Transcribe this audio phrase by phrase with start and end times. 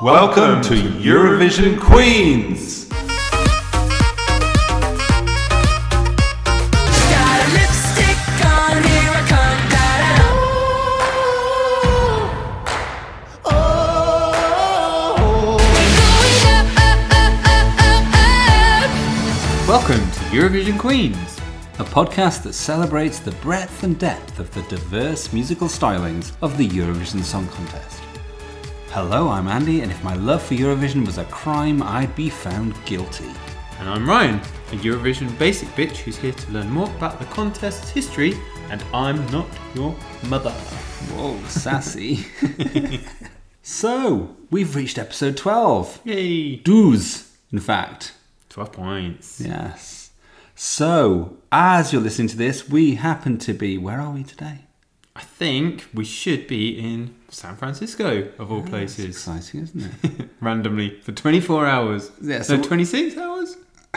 [0.00, 2.88] Welcome to Eurovision Queens.
[19.66, 21.16] Welcome to Eurovision Queens,
[21.80, 26.68] a podcast that celebrates the breadth and depth of the diverse musical stylings of the
[26.68, 28.07] Eurovision Song Contest.
[29.00, 32.74] Hello, I'm Andy, and if my love for Eurovision was a crime, I'd be found
[32.84, 33.30] guilty.
[33.78, 37.90] And I'm Ryan, a Eurovision basic bitch who's here to learn more about the contest's
[37.90, 38.34] history,
[38.70, 40.50] and I'm not your mother.
[40.50, 42.26] Whoa, sassy.
[43.62, 46.00] so, we've reached episode 12.
[46.02, 46.56] Yay!
[46.56, 48.14] Douze, in fact.
[48.48, 49.40] 12 points.
[49.40, 50.10] Yes.
[50.56, 53.78] So, as you're listening to this, we happen to be.
[53.78, 54.62] Where are we today?
[55.18, 59.04] I think we should be in San Francisco, of all ah, It's places.
[59.06, 60.28] exciting, isn't it?
[60.40, 62.12] Randomly, for 24 hours.
[62.22, 63.56] Yeah, so- no, 26 hours?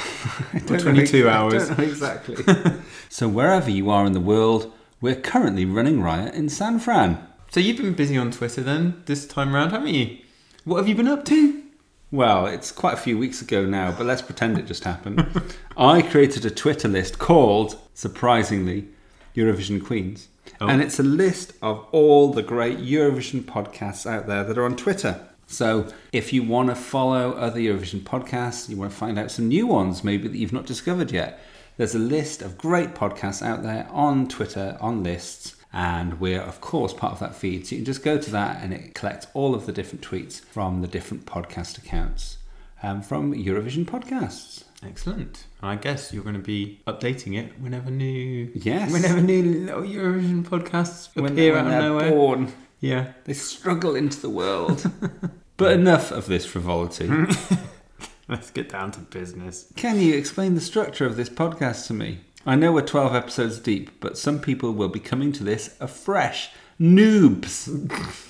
[0.69, 1.69] Or 22 ex- I hours.
[1.72, 2.38] exactly.
[3.09, 7.19] so wherever you are in the world, we're currently running riot in San Fran.
[7.52, 10.17] So you've been busy on Twitter then, this time round, haven't you?
[10.64, 11.61] What have you been up to?
[12.11, 15.25] Well, it's quite a few weeks ago now, but let's pretend it just happened.
[15.77, 18.88] I created a Twitter list called, surprisingly,
[19.36, 20.27] Eurovision Queens.
[20.62, 20.67] Oh.
[20.67, 24.76] And it's a list of all the great Eurovision podcasts out there that are on
[24.76, 25.20] Twitter.
[25.48, 29.48] So if you want to follow other Eurovision podcasts, you want to find out some
[29.48, 31.39] new ones maybe that you've not discovered yet,
[31.78, 36.62] there's a list of great podcasts out there on Twitter, on lists, and we're of
[36.62, 37.66] course part of that feed.
[37.66, 40.42] So you can just go to that and it collects all of the different tweets
[40.42, 42.38] from the different podcast accounts
[42.84, 44.66] um, from Eurovision podcasts.
[44.84, 45.45] Excellent.
[45.64, 48.92] I guess you're going to be updating it whenever new, Yes.
[48.92, 52.09] whenever new little Eurovision podcasts When, appear when out of nowhere.
[52.12, 53.14] born, Yeah.
[53.26, 54.89] they struggle into the world.
[55.58, 57.08] but enough of this frivolity.
[58.28, 59.72] Let's get down to business.
[59.76, 62.21] Can you explain the structure of this podcast to me?
[62.45, 66.50] I know we're 12 episodes deep, but some people will be coming to this afresh.
[66.80, 67.70] Noobs!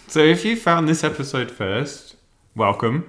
[0.09, 2.15] So, if you found this episode first,
[2.53, 3.07] welcome.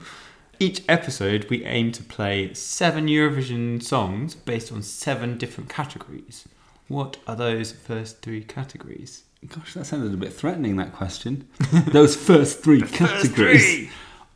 [0.62, 6.46] Each episode, we aim to play seven Eurovision songs based on seven different categories.
[6.86, 9.24] What are those first three categories?
[9.48, 11.48] Gosh, that sounded a bit threatening, that question.
[11.88, 13.90] Those first three categories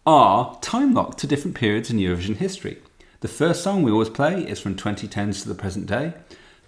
[0.05, 2.79] are time locked to different periods in Eurovision history.
[3.21, 6.15] The first song we always play is from 2010s to the present day.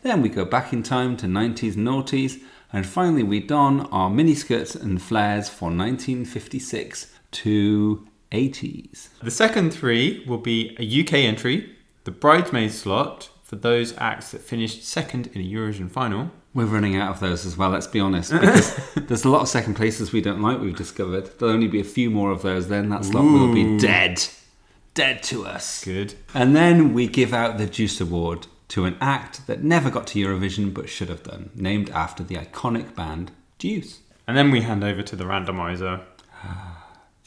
[0.02, 2.40] Then we go back in time to 90s and noughties.
[2.72, 9.08] And finally, we don our miniskirts and flares for 1956 to 80s.
[9.22, 11.74] The second three will be a UK entry,
[12.04, 16.96] the bridesmaid slot for those acts that finished second in a Eurovision final, We're running
[16.96, 20.12] out of those as well, let's be honest, because there's a lot of second places
[20.12, 21.30] we don't like, we've discovered.
[21.38, 24.22] There'll only be a few more of those, then that slot will be dead.
[24.92, 25.82] Dead to us.
[25.82, 26.12] good.
[26.34, 30.18] And then we give out the Juice Award to an act that never got to
[30.18, 34.00] Eurovision but should have done, named after the iconic band Juice.
[34.26, 36.02] And then we hand over to the randomizer.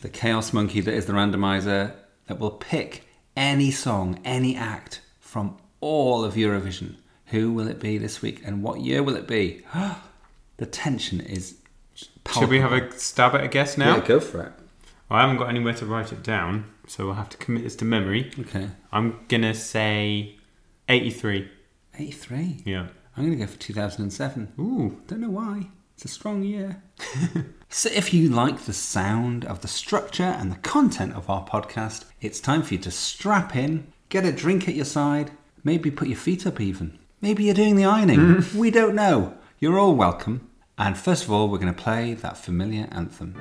[0.01, 1.93] The chaos monkey that is the randomizer
[2.27, 6.95] that will pick any song, any act from all of Eurovision.
[7.27, 9.63] Who will it be this week and what year will it be?
[10.57, 11.57] the tension is.
[12.33, 13.97] Should we have a stab at a guess now?
[13.97, 14.51] Yeah, go for it.
[15.09, 17.75] Well, I haven't got anywhere to write it down, so we'll have to commit this
[17.77, 18.31] to memory.
[18.39, 18.69] Okay.
[18.91, 20.35] I'm gonna say
[20.89, 21.49] 83.
[21.97, 22.63] 83.
[22.65, 22.87] Yeah.
[23.15, 24.53] I'm going to go for 2007.
[24.59, 25.01] Ooh.
[25.07, 25.67] Don't know why.
[26.01, 26.81] It's a strong year.
[27.69, 32.05] so, if you like the sound of the structure and the content of our podcast,
[32.19, 35.29] it's time for you to strap in, get a drink at your side,
[35.63, 36.97] maybe put your feet up even.
[37.21, 38.43] Maybe you're doing the ironing.
[38.55, 39.37] we don't know.
[39.59, 40.49] You're all welcome.
[40.75, 43.35] And first of all, we're going to play that familiar anthem.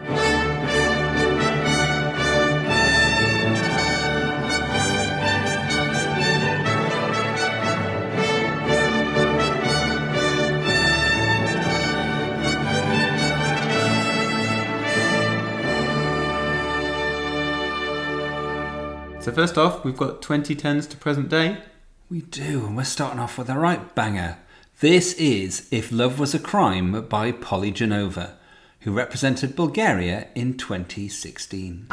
[19.21, 21.59] So first off, we've got 2010s to present day.
[22.09, 24.39] We do, and we're starting off with a right banger.
[24.81, 28.39] This is If Love Was a Crime by Poli Genova,
[28.81, 31.89] who represented Bulgaria in 2016.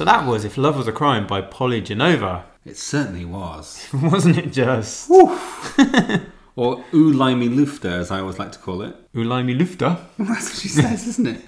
[0.00, 2.46] So that was If Love Was a Crime by Poli Genova.
[2.64, 3.86] It certainly was.
[3.92, 5.10] Wasn't it just?
[6.56, 8.96] Or Limey Lufter, as I always like to call it.
[9.12, 9.98] Ulaimi Lufter.
[10.18, 11.42] That's what she says, isn't it?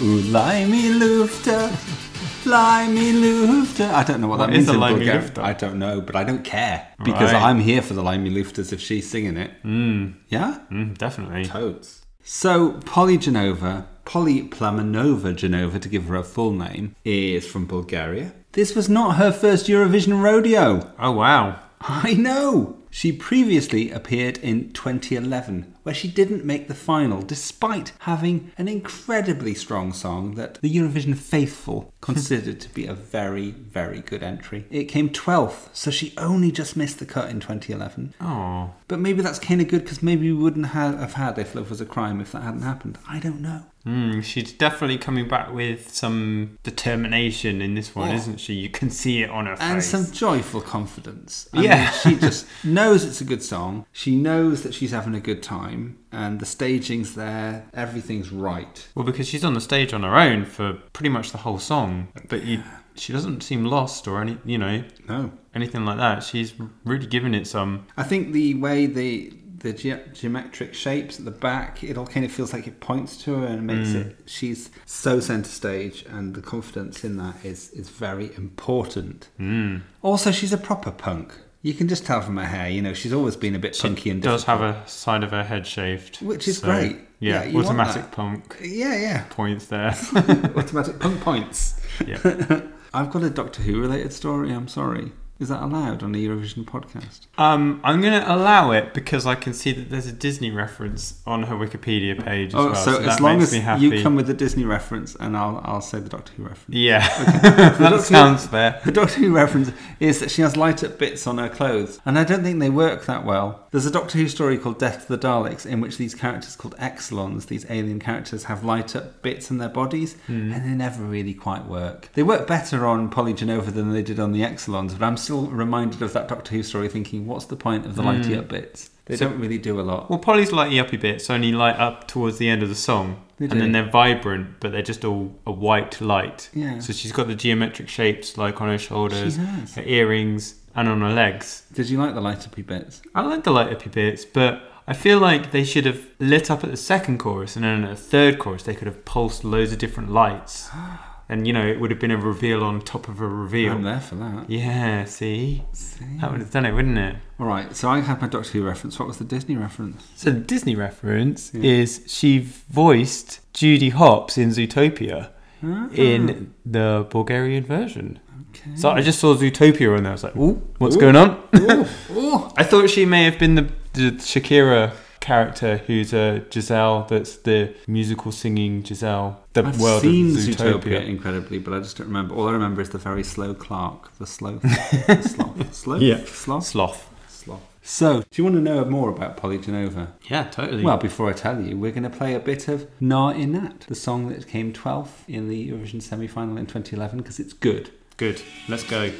[0.00, 3.90] Limey Lufter, Limey Lufter.
[3.92, 5.38] I don't know what, What that is means a in Limey Bulgarian.
[5.40, 7.42] I don't know, but I don't care because Right.
[7.42, 9.50] I'm here for the Limey Lufters if she's singing it.
[9.64, 10.14] Mm.
[10.28, 10.60] Yeah?
[10.70, 11.46] Mm, definitely.
[11.46, 12.06] Toads.
[12.22, 18.32] So, Poli Genova, Poli Plamenova Genova, to give her a full name, is from Bulgaria.
[18.54, 20.92] This was not her first Eurovision rodeo.
[20.98, 21.60] Oh wow.
[21.80, 22.78] I know!
[22.90, 29.54] She previously appeared in 2011, where she didn't make the final, despite having an incredibly
[29.54, 34.66] strong song that the Eurovision faithful considered to be a very, very good entry.
[34.70, 38.14] It came 12th, so she only just missed the cut in 2011.
[38.20, 38.72] Oh.
[38.88, 41.80] But maybe that's kind of good because maybe we wouldn't have had If Love Was
[41.80, 42.98] a Crime if that hadn't happened.
[43.08, 43.62] I don't know.
[43.86, 48.14] Mm, she's definitely coming back with some determination in this one, Oh.
[48.14, 48.54] isn't she?
[48.54, 49.94] You can see it on her and face.
[49.94, 51.48] And some joyful confidence.
[51.54, 51.90] I Yeah.
[52.04, 53.86] mean, she just knows it's a good song.
[53.92, 57.66] She knows that she's having a good time, and the staging's there.
[57.72, 58.86] Everything's right.
[58.94, 62.08] Well, because she's on the stage on her own for pretty much the whole song,
[62.28, 62.62] but you,
[62.96, 66.22] she doesn't seem lost or any, you know, No, anything like that.
[66.22, 66.52] She's
[66.84, 67.86] really giving it some.
[67.96, 72.24] I think the way the the ge- geometric shapes at the back, it all kind
[72.26, 74.16] of feels like it points to her and makes it.
[74.26, 79.28] She's so centre stage, and the confidence in that is is very important.
[79.38, 79.82] Mm.
[80.02, 81.32] Also, she's a proper punk.
[81.62, 82.70] You can just tell from her hair.
[82.70, 84.74] You know, she's always been a bit punky and does difficult.
[84.74, 86.96] have a side of her head shaved, Which is so, great.
[87.18, 89.24] Yeah, Yeah, automatic punk Yeah, yeah.
[89.28, 89.90] points there.
[90.56, 91.78] Automatic punk points.
[92.06, 92.18] yeah.
[92.94, 94.50] I've got a Doctor Who related story.
[94.52, 95.12] I'm sorry.
[95.40, 97.20] Is that allowed on the Eurovision podcast?
[97.38, 101.22] Um, I'm going to allow it because I can see that there's a Disney reference
[101.26, 102.74] on her Wikipedia page as Oh, well.
[102.74, 105.98] so, that as long as you come with the Disney reference, and I'll I'll say
[105.98, 106.76] the Doctor Who reference.
[106.76, 107.00] Yeah,
[107.40, 108.80] Doctor that Who- sounds fair.
[108.84, 112.18] The Doctor Who reference is that she has light up bits on her clothes, and
[112.18, 113.66] I don't think they work that well.
[113.70, 116.76] There's a Doctor Who story called Death to the Daleks, in which these characters called
[116.76, 120.52] Exxilons, these alien characters, have light up bits in their bodies, Hmm.
[120.52, 122.10] and they never really quite work.
[122.12, 125.46] They work better on Poli Genova than they did on the Exxilons, but I'm still
[125.46, 128.90] reminded of that Doctor Who story, thinking, what's the point of the lighty up bits?
[129.06, 129.18] They Hmm.
[129.18, 130.10] So- don't really do a lot.
[130.10, 133.44] Well, Poli's lighty uppy bits only light up towards the end of the song, They
[133.46, 133.58] and do.
[133.60, 136.48] then they're vibrant, but they're just all a white light.
[136.54, 136.78] Yeah.
[136.80, 139.74] So she's got the geometric shapes like on her shoulders, She has.
[139.76, 141.64] her earrings, and on her legs.
[141.72, 143.02] Did you like the light uppy bits?
[143.14, 146.62] I like the light uppy bits, but I feel like they should have lit up
[146.64, 149.72] at the second chorus, and then at the third chorus they could have pulsed loads
[149.72, 150.68] of different lights,
[151.30, 153.72] and you know it would have been a reveal on top of a reveal.
[153.72, 154.50] I'm there for that.
[154.50, 156.04] Yeah, see, See?
[156.20, 157.16] that would have done it, wouldn't it?
[157.38, 158.98] All right, so I had my Doctor Who reference.
[158.98, 160.08] What was the Disney reference?
[160.16, 165.30] So the Disney reference is she voiced Judy Hopps in Zootopia
[165.62, 165.88] ah.
[165.94, 168.18] in the Bulgarian version.
[168.50, 168.74] Okay.
[168.74, 171.00] So I just saw Zootopia and I was like, "Ooh, what's Ooh.
[171.00, 172.50] going on?" Ooh, ooh.
[172.56, 177.06] I thought she may have been the, the Shakira character who's a Giselle.
[177.08, 179.39] That's the musical singing Giselle.
[179.52, 180.80] The I've world seen of Zootopia.
[180.82, 181.06] Zootopia.
[181.08, 182.34] incredibly, but I just don't remember.
[182.34, 186.24] All I remember is the very slow Clark, the slow, the sloth, sloth, Yeah.
[186.24, 187.10] sloth, Sloth.
[187.28, 187.60] sloth.
[187.82, 190.12] So, do you want to know more about Poli Genova?
[190.28, 190.84] Yeah, totally.
[190.84, 193.94] Well, before I tell you, we're going to play a bit of Na Inat, the
[193.94, 197.90] song that came 12th in the Eurovision semi-final in 2011, because it's good.
[198.18, 198.42] good.
[198.68, 199.10] Let's go.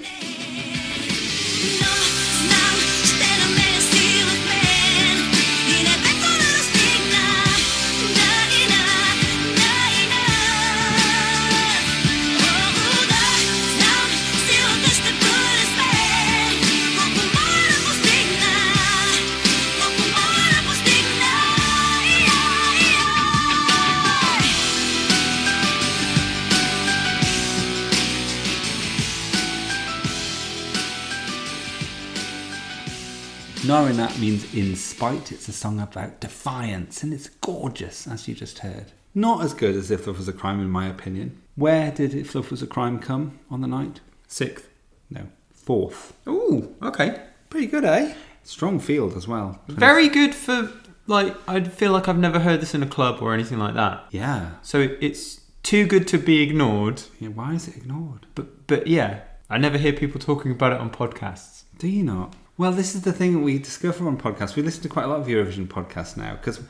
[33.70, 35.30] Na That means in spite.
[35.30, 38.86] It's a song about defiance, and it's gorgeous, as you just heard.
[39.14, 41.40] Not as good as If Love Was a Crime, in my opinion.
[41.54, 44.00] Where did If Love Was a Crime come on the night?
[44.26, 44.68] Sixth.
[45.08, 46.14] No, fourth.
[46.26, 47.22] Ooh, okay.
[47.48, 48.14] Pretty good, eh?
[48.42, 49.60] Strong field as well.
[49.68, 50.72] Very good for
[51.06, 51.36] like.
[51.48, 54.04] I feel like I've never heard this in a club or anything like that.
[54.10, 54.54] Yeah.
[54.62, 57.02] So it's too good to be ignored.
[57.20, 57.28] yeah.
[57.28, 58.26] Why is it ignored?
[58.34, 61.62] But but yeah, I never hear people talking about it on podcasts.
[61.78, 62.34] Do you not?
[62.60, 64.54] Well, this is the thing that we discover on podcasts.
[64.54, 66.60] We listen to quite a lot of Eurovision podcasts now because,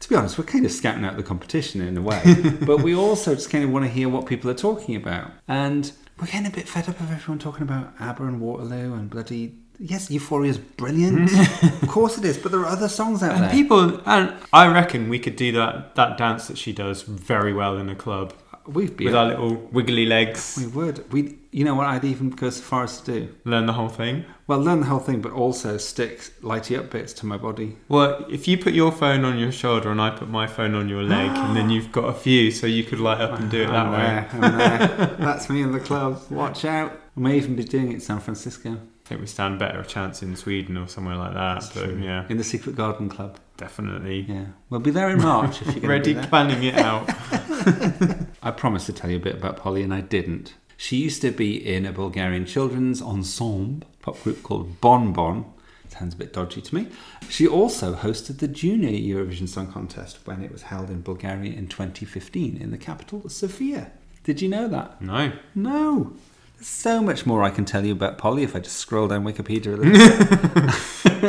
[0.00, 2.22] to be honest, we're kind of scouting out the competition in a way,
[2.62, 5.30] but we also just kind of want to hear what people are talking about.
[5.46, 9.10] And we're getting a bit fed up of everyone talking about ABBA and Waterloo and
[9.10, 9.58] bloody.
[9.78, 11.30] Yes, Euphoria is brilliant.
[11.82, 13.50] of course it is, but there are other songs out And there.
[13.50, 17.76] people, and I reckon we could do that that dance that she does very well
[17.76, 18.32] in a club
[18.68, 19.04] We'd be.
[19.06, 20.56] with our little wiggly legs.
[20.60, 21.12] we would.
[21.12, 21.38] We.
[21.52, 21.86] You know what?
[21.86, 23.34] I'd even go so far as to do.
[23.44, 24.24] Learn the whole thing.
[24.46, 27.76] Well, learn the whole thing, but also stick lighty up bits to my body.
[27.88, 30.88] Well, if you put your phone on your shoulder and I put my phone on
[30.88, 33.62] your leg, and then you've got a few, so you could light up and do
[33.62, 34.40] it that I'm way.
[34.40, 34.50] there,
[34.88, 35.06] there.
[35.18, 36.20] That's me in the club.
[36.30, 36.92] Watch out.
[37.16, 38.72] I may even be doing it in San Francisco.
[38.72, 41.70] I think we stand better a chance in Sweden or somewhere like that.
[41.74, 43.38] but yeah, In the Secret Garden Club.
[43.56, 44.20] Definitely.
[44.28, 44.46] Yeah.
[44.70, 46.26] We'll be there in March if you're Ready be there.
[46.28, 47.08] planning it out.
[48.42, 50.54] I promised to tell you a bit about Poli and I didn't.
[50.76, 55.50] She used to be in a Bulgarian children's ensemble pop group called Bon Bon.
[55.88, 56.88] Sounds a bit dodgy to me.
[57.30, 61.68] She also hosted the Junior Eurovision Song Contest when it was held in Bulgaria in
[61.68, 63.90] 2015 in the capital, Sofia.
[64.24, 65.00] Did you know that?
[65.00, 65.32] no.
[65.54, 66.12] No.
[66.56, 69.24] There's so much more I can tell you about Poli if I just scroll down
[69.24, 71.20] Wikipedia a little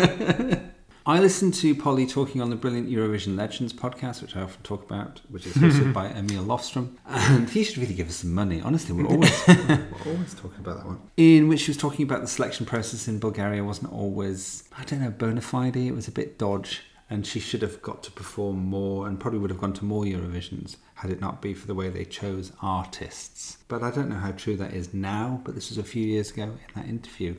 [0.52, 0.60] bit.
[1.08, 4.84] I listened to Poli talking on the brilliant Eurovision Legends podcast, which I often talk
[4.84, 6.98] about, which is hosted by Emil Lofstrom.
[7.06, 8.60] And he should really give us some money.
[8.60, 11.00] Honestly, we're always, we're always talking about that one.
[11.16, 15.00] In which she was talking about the selection process in Bulgaria wasn't always, I don't
[15.00, 15.78] know, bona fide.
[15.78, 16.82] It was a bit dodge.
[17.10, 20.04] And she should have got to perform more and probably would have gone to more
[20.04, 23.60] Eurovisions had it not be for the way they chose artists.
[23.70, 26.32] But I don't know how true that is now, but this was a few years
[26.32, 27.36] ago in that interview.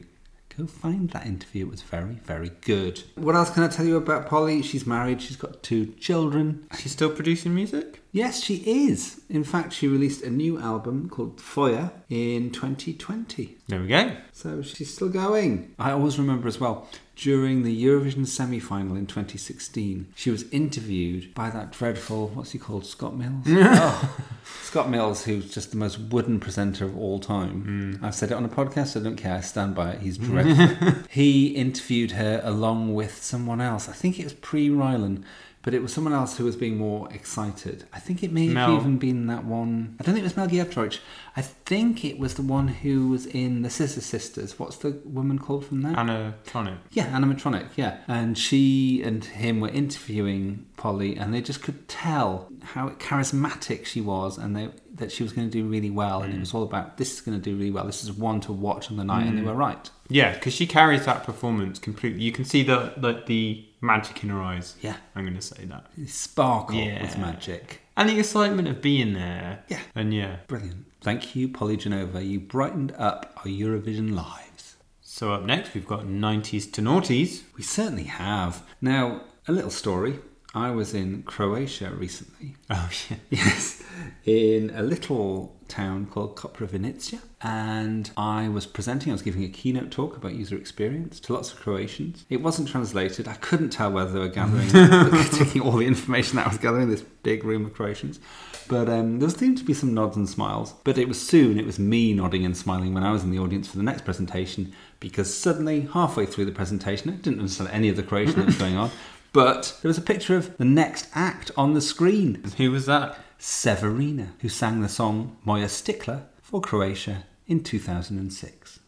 [0.58, 1.66] Go find that interview.
[1.66, 3.04] It was very, very good.
[3.14, 4.60] What else can I tell you about Poli?
[4.60, 6.66] She's married, she's got two children.
[6.76, 8.02] She's still producing music?
[8.10, 9.20] Yes, she is.
[9.28, 13.56] In fact, she released a new album called Foya in 2020.
[13.68, 14.16] There we go.
[14.32, 15.74] So she's still going.
[15.78, 21.34] I always remember as well, during the Eurovision semi final in 2016, she was interviewed
[21.34, 23.44] by that dreadful, what's he called, Scott Mills?
[23.48, 24.16] oh,
[24.62, 27.96] Scott Mills, who's just the most wooden presenter of all time.
[27.98, 28.04] Hmm.
[28.04, 30.00] I've said it on a podcast, I don't care, I stand by it.
[30.00, 31.02] He's dreadful.
[31.10, 33.88] he interviewed her along with someone else.
[33.88, 35.24] I think it was Pre Rylan.
[35.68, 37.84] But it was someone else who was being more excited.
[37.92, 39.96] I think it may have even been that one.
[40.00, 40.98] I don't think it was Mel Giedroyc.
[41.36, 44.58] I think it was the one who was in the Scissor Sisters.
[44.58, 45.98] What's the woman called from that?
[45.98, 46.78] Ana Matronic.
[46.92, 47.98] Yeah, animatronic, yeah.
[48.08, 54.00] And she and him were interviewing Poli, and they just could tell how charismatic she
[54.00, 56.22] was, and they, that she was going to do really well.
[56.22, 56.40] And it mm.
[56.40, 57.84] was all about this is going to do really well.
[57.84, 59.48] This is one to watch on the night, and they mm.
[59.48, 59.90] were right.
[60.08, 62.22] Yeah, because she carries that performance completely.
[62.22, 64.76] You can see the the, the magic in her eyes.
[64.80, 64.96] Yeah.
[65.14, 65.86] I'm going to say that.
[65.96, 67.02] It sparkled Yeah.
[67.02, 67.80] with magic.
[67.96, 69.64] And the excitement of being there.
[69.68, 69.80] Yeah.
[69.94, 70.36] And yeah.
[70.46, 70.86] Brilliant.
[71.00, 72.22] Thank you, Poli Genova.
[72.22, 74.76] You brightened up our Eurovision lives.
[75.00, 77.42] So up next, we've got 90s to noughties.
[77.56, 78.62] We certainly have.
[78.80, 80.18] Now, a little story.
[80.54, 82.56] I was in Croatia recently.
[82.70, 83.16] Oh, yeah.
[83.30, 83.82] Yes,
[84.24, 87.20] in a little town called Koprivnica.
[87.40, 91.52] And I was presenting, I was giving a keynote talk about user experience to lots
[91.52, 92.24] of Croatians.
[92.28, 93.28] It wasn't translated.
[93.28, 94.68] I couldn't tell whether they were gathering,
[95.30, 98.18] taking all the information that I was gathering in this big room of Croatians.
[98.66, 100.74] But um, there seemed to be some nods and smiles.
[100.82, 103.38] But it was soon, it was me nodding and smiling when I was in the
[103.38, 107.88] audience for the next presentation because suddenly, halfway through the presentation, I didn't understand any
[107.88, 108.90] of the Croatian that was going on.
[109.30, 112.42] But there was a picture of the next act on the screen.
[112.56, 113.18] Who was that?
[113.38, 118.80] Severina, who sang the song Moja štikla for Croatia in 2006.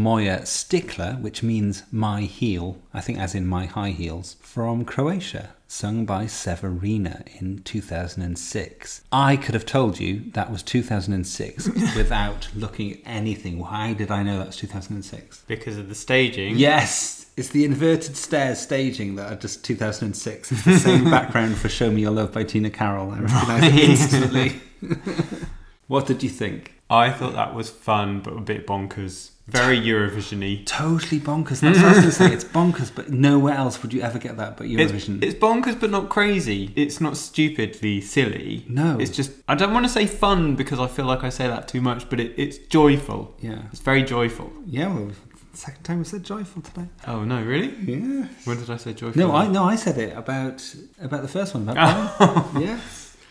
[0.00, 5.50] Moja štikla, which means my heel, I think as in my high heels, from Croatia,
[5.68, 9.02] sung by Severina in 2006.
[9.12, 13.58] I could have told you that was 2006 without looking at anything.
[13.58, 15.44] Why did I know that's 2006?
[15.46, 16.56] Because of the staging.
[16.56, 20.50] Yes, it's the inverted stairs staging that are just 2006.
[20.50, 23.12] It's the same background for Show Me Your Love by Tina Karol.
[23.12, 24.60] I recognise it instantly.
[25.86, 26.79] what did you think?
[26.90, 29.30] I thought that was fun, but a bit bonkers.
[29.46, 30.62] Very Eurovision-y.
[30.64, 31.60] Totally bonkers.
[31.60, 32.32] That's what I was going to say.
[32.32, 35.22] It's bonkers, but nowhere else would you ever get that but It's, Eurovision.
[35.24, 36.72] it's bonkers, but not crazy.
[36.76, 38.64] It's not stupidly silly.
[38.68, 38.96] No.
[39.00, 41.66] It's just, I don't want to say fun because I feel like I say that
[41.66, 43.34] too much, but it, it's joyful.
[43.40, 43.62] Yeah.
[43.72, 44.52] It's very joyful.
[44.66, 45.10] yeah, well,
[45.52, 46.86] second time we said joyful today.
[47.08, 47.74] Oh, no, really?
[47.82, 48.28] Yeah.
[48.44, 49.20] When did I say joyful?
[49.20, 50.62] No, I no, I said it about
[51.00, 51.68] about the first one.
[51.68, 52.18] About
[52.52, 52.66] Brian.
[52.66, 52.80] yeah.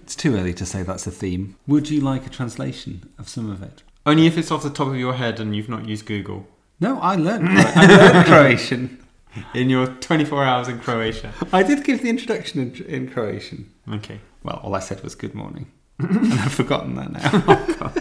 [0.10, 1.56] It's too early to say that's a theme.
[1.68, 3.84] Would you like a translation of some of it?
[4.08, 6.48] Only if it's off the top of your head and you've not used Google.
[6.80, 7.48] No, I learned.
[7.52, 9.06] I learned Croatian.
[9.54, 11.32] In your 24 hours in Croatia.
[11.54, 13.72] I did give the introduction in, in Croatian.
[13.88, 14.20] Okay.
[14.42, 15.72] Well, all I said was good morning.
[16.00, 17.44] and I've forgotten that now.
[17.48, 17.94] Oh,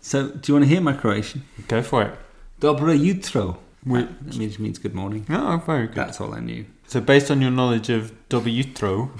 [0.00, 1.44] so, do you want to hear my Croatian?
[1.68, 2.18] Go for it.
[2.62, 3.58] Dobro jutro.
[3.84, 5.26] That means, means good morning.
[5.28, 5.96] Oh, very good.
[5.96, 6.64] That's all I knew.
[6.86, 9.10] So, based on your knowledge of Dobro jutro,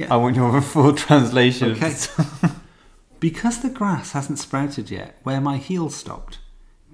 [0.00, 0.14] Yeah.
[0.14, 1.72] I want your full translation.
[1.72, 1.94] Okay.
[3.20, 6.38] because the grass hasn't sprouted yet where my heel stopped,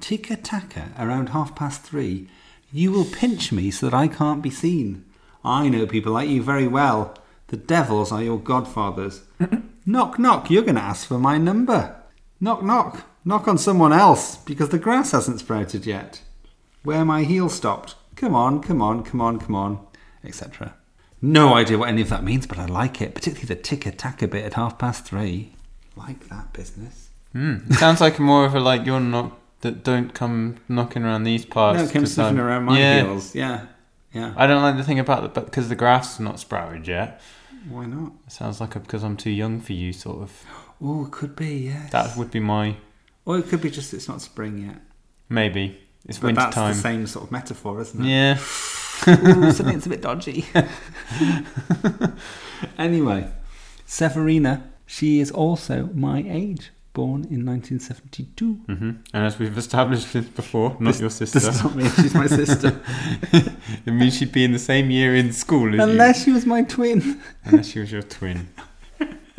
[0.00, 2.28] tika taka around half past three,
[2.72, 5.04] you will pinch me so that I can't be seen.
[5.44, 7.16] I know people like you very well.
[7.46, 9.22] The devils are your godfathers.
[9.86, 11.94] knock, knock, you're going to ask for my number.
[12.40, 16.22] Knock, knock, knock on someone else because the grass hasn't sprouted yet.
[16.82, 17.94] Where my heel stopped.
[18.16, 19.86] come on, come on, come on, come on,
[20.24, 20.74] etc.
[21.26, 24.26] No idea what any of that means, but I like it, particularly the ticker tacker
[24.26, 25.52] bit at half past three.
[25.96, 27.10] Like that business.
[27.34, 27.72] Mm.
[27.74, 31.78] Sounds like more of a like you're not that don't come knocking around these parts.
[31.78, 33.02] no, it came 'cause sniffing around my yeah.
[33.02, 33.34] heels.
[33.34, 33.66] Yeah,
[34.12, 34.32] yeah.
[34.36, 37.20] I don't like the thing about the but because the grass is not sprouted yet.
[37.68, 38.12] Why not?
[38.26, 40.44] It sounds like because I'm too young for you, sort of.
[40.80, 41.90] Oh, it could be, yes.
[41.90, 42.76] That would be my
[43.24, 44.80] or it could be just it's not spring yet.
[45.28, 45.80] maybe.
[46.08, 46.72] It's But winter that's time.
[46.74, 48.08] the same sort of metaphor, isn't it?
[48.08, 48.38] Yeah.
[49.08, 50.46] Ooh, something's a bit dodgy.
[52.78, 53.30] anyway,
[53.86, 58.54] Severina, she is also my age, born in 1972.
[58.54, 61.38] hmm And as we've established this before, not This- your sister.
[61.40, 62.80] This does not mean she's my sister.
[63.32, 66.62] it means she'd be in the same year in school as Unless she was my
[66.62, 67.20] twin.
[67.44, 68.48] Unless she was your twin.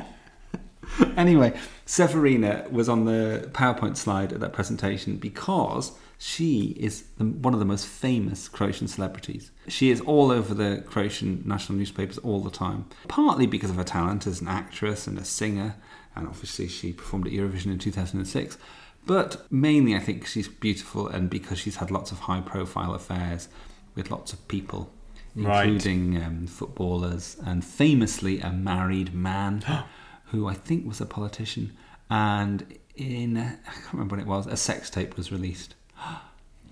[1.18, 1.54] anyway,
[1.88, 7.60] Severina was on the PowerPoint slide at that presentation because she is the, one of
[7.60, 9.52] the most famous Croatian celebrities.
[9.70, 13.84] She is all over the Croatian national newspapers all the time, partly because of her
[13.86, 15.76] talent as an actress and a singer,
[16.16, 18.58] and obviously she performed at Eurovision in 2006.
[19.06, 23.48] But mainly, I think she's beautiful and because she's had lots of high profile affairs
[23.96, 24.92] with lots of people,
[25.36, 25.68] Right.
[25.70, 29.64] including um, footballers and famously a married man
[30.28, 31.76] who I think was a politician.
[32.10, 35.76] And in, I can't remember when it was, a sex tape was released.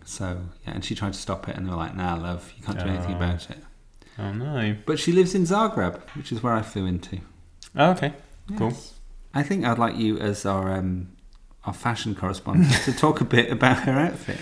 [0.08, 2.64] So, yeah, and she tried to stop it, and they were like, nah, love, you
[2.64, 3.18] can't do anything Oh.
[3.18, 3.58] about it.
[4.20, 4.76] Oh no.
[4.86, 7.22] But she lives in Zagreb, which is where I flew into.
[7.76, 8.14] Oh, okay.
[8.56, 8.74] Cool.
[9.34, 11.08] I think I'd like you, as our, um,
[11.64, 14.38] our fashion correspondent, to talk a bit about her outfit.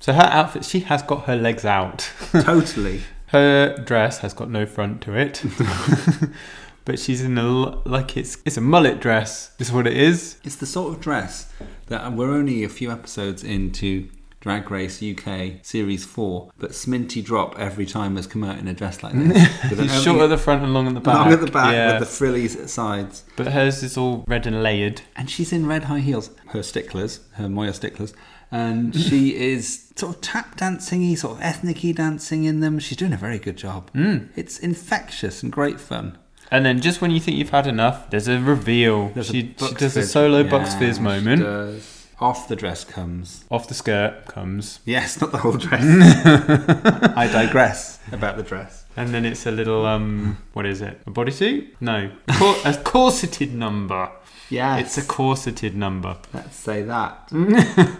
[0.00, 2.10] So her outfit, she has got her legs out.
[2.32, 3.00] Totally.
[3.28, 5.40] Her dress has got no front to it.
[6.84, 7.48] but she's in a
[7.88, 9.52] like it's it's a mullet dress.
[9.58, 10.38] Is what it is.
[10.44, 11.52] It's the sort of dress
[11.86, 14.08] that we're only a few episodes into
[14.40, 18.72] Drag Race UK Series 4, but Sminty Drop every time has come out in a
[18.72, 20.02] dress like this.
[20.02, 21.14] Short at the front and long at the back.
[21.14, 21.92] long at the back Yeah.
[21.98, 23.24] with the frillies at sides.
[23.36, 25.02] But hers is all red and layered.
[25.14, 28.14] And she's in red high heels, her sticklers, her Moya sticklers.
[28.50, 32.78] And she is sort of tap dancing sort of ethnic dancing in them.
[32.78, 33.92] She's doing a very good job.
[33.92, 34.30] Mm.
[34.36, 36.16] It's infectious and great fun.
[36.50, 39.08] And then just when you think you've had enough, there's a reveal.
[39.10, 41.42] There's a she, she Bucks does a solo Yeah, Bucks Fizz she moment.
[41.42, 42.06] does.
[42.20, 43.44] Off the dress comes.
[43.50, 44.80] Off the skirt comes.
[44.84, 45.82] Yes, not the whole dress.
[47.16, 48.84] I digress about the dress.
[48.96, 51.00] And then it's a little, um, what is it?
[51.06, 51.68] A bodysuit?
[51.80, 52.10] No.
[52.28, 54.10] A, cor- a corseted number.
[54.50, 54.76] Yeah.
[54.78, 56.18] It's a corseted number.
[56.34, 57.30] Let's say that.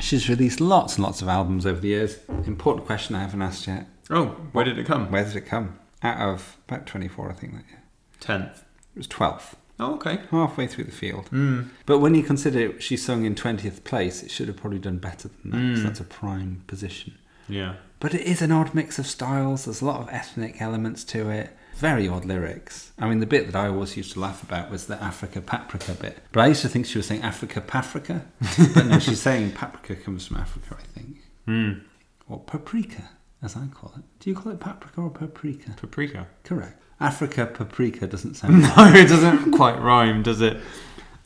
[0.00, 2.18] She's released lots and lots of albums over the years.
[2.46, 3.86] Important question I haven't asked yet.
[4.08, 5.12] Oh, where did it come?
[5.12, 5.78] Where did it come?
[6.02, 7.64] Out of about 24, I think that.
[8.20, 8.64] Tenth.
[8.94, 9.54] It was 12th.
[9.78, 10.20] Oh, okay.
[10.30, 11.30] Halfway through the field.
[11.30, 11.70] Mm.
[11.86, 15.28] But when you consider she sung in 20th place, it should have probably done better
[15.42, 15.56] than that.
[15.74, 15.84] 'cause Mm.
[15.84, 17.14] that's a prime position.
[17.48, 17.76] Yeah.
[17.98, 19.64] But it is an odd mix of styles.
[19.64, 21.56] There's a lot of ethnic elements to it.
[21.76, 22.92] Very odd lyrics.
[22.98, 25.92] I mean, the bit that I always used to laugh about was the Africa paprika
[25.94, 26.18] bit.
[26.32, 28.26] But I used to think she was saying Africa paprika.
[28.74, 31.16] but no, she's saying paprika comes from Africa, I think.
[31.48, 31.80] Mm.
[32.28, 33.08] Or paprika,
[33.42, 34.04] as I call it.
[34.20, 35.70] Do you call it paprika or paprika?
[35.76, 36.26] Paprika.
[36.44, 36.78] Correct.
[37.00, 38.62] Africa paprika doesn't sound.
[38.76, 40.60] No, it doesn't quite rhyme, does it?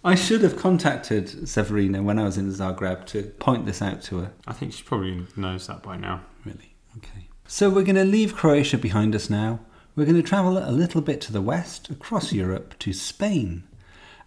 [0.05, 4.19] I should have contacted Severina when I was in Zagreb to point this out to
[4.19, 4.33] her.
[4.47, 6.21] I think she probably knows that by now.
[6.45, 6.75] Really?
[6.99, 7.29] Okay.
[7.47, 9.61] So we're going to leave Croatia behind us now.
[9.97, 13.65] We're going to travel a little bit to the west, across Europe to Spain.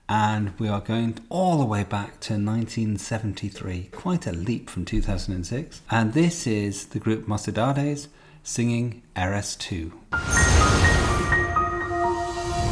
[0.10, 3.90] And we are going all the way back to 1973.
[3.92, 5.82] Quite a leap from 2006.
[5.92, 8.08] And this is the group Mocedades
[8.44, 9.92] singing Eres tú.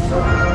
[0.10, 0.55] Como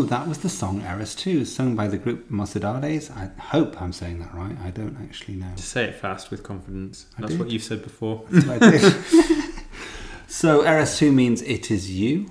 [0.00, 3.10] So that was the song Eres tú, sung by the group Mocedades.
[3.14, 4.56] I hope I'm saying that right.
[4.64, 5.52] I don't actually know.
[5.56, 7.04] Just say it fast with confidence.
[7.18, 7.38] That's did.
[7.38, 8.24] what you've said before.
[8.30, 8.80] That's what I did.
[10.26, 12.30] so Eres tú means it is you.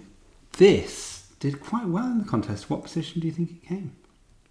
[0.53, 2.71] This did quite well in the contest.
[2.71, 3.95] What position do you think it came?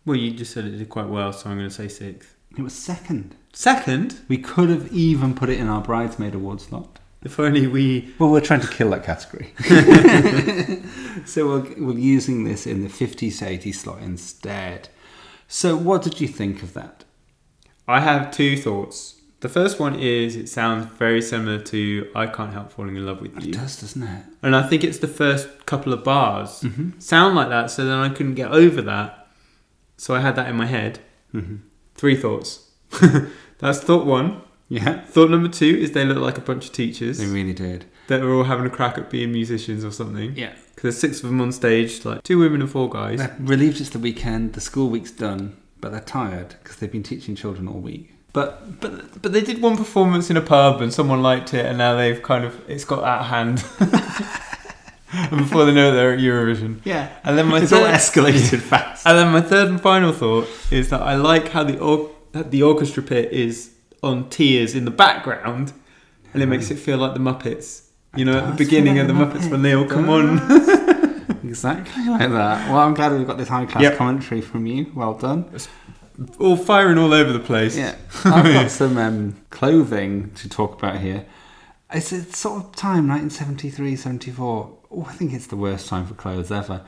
[0.06, 2.36] well, you just said it did quite well, so I'm going to say sixth.
[2.56, 3.34] It was second.
[3.52, 6.97] Second, We could have even put it in our bridesmaid award slot.
[7.22, 8.14] If only we.
[8.18, 9.52] Well, we're trying to kill that category.
[11.26, 14.88] so we're, we're using this in the 50s to 80s slot instead.
[15.46, 17.04] So what did you think of that?
[17.86, 19.16] I have two thoughts.
[19.40, 23.20] The first one is it sounds very similar to I Can't Help Falling in Love
[23.20, 23.50] with You.
[23.50, 24.24] It does, doesn't it?
[24.42, 26.98] And I think it's the first couple of bars mm-hmm.
[26.98, 29.28] sound like that, so then I couldn't get over that.
[29.96, 30.98] So I had that in my head.
[31.32, 31.56] Mm-hmm.
[31.94, 32.70] Three thoughts.
[33.58, 34.42] That's thought one.
[34.68, 35.00] Yeah.
[35.04, 37.86] Thought number two is they look like a bunch of teachers They really did.
[38.08, 40.34] that are all having a crack at being musicians or something.
[40.36, 40.52] Yeah.
[40.74, 43.18] Because there's six of them on stage, like two women and four guys.
[43.18, 47.02] They're relieved it's the weekend, the school week's done, but they're tired because they've been
[47.02, 48.12] teaching children all week.
[48.34, 51.78] But but but they did one performance in a pub and someone liked it, and
[51.78, 53.64] now they've kind of it's got out of hand.
[55.12, 56.80] and before they know it, they're at Eurovision.
[56.84, 57.08] Yeah.
[57.24, 59.06] And then my It's all escalated fast.
[59.06, 62.50] and then my third and final thought is that I like how the or- that
[62.50, 63.70] the orchestra pit is
[64.02, 65.72] on tiers in the background,
[66.32, 67.84] and it makes it feel like the Muppets.
[68.16, 70.38] You know, at the beginning feel of the like Muppets when they all come on.
[71.44, 72.68] exactly like that.
[72.70, 73.96] Well, I'm glad we've got this high class Yep.
[73.96, 74.90] commentary from you.
[74.94, 75.50] Well done.
[76.38, 77.76] all firing all over the place.
[77.76, 77.94] Yeah.
[78.24, 81.26] I've got some um, clothing to talk about here.
[81.92, 84.78] It's a sort of time, 1973, 74.
[84.90, 86.82] Oh, I think it's the worst time for clothes ever.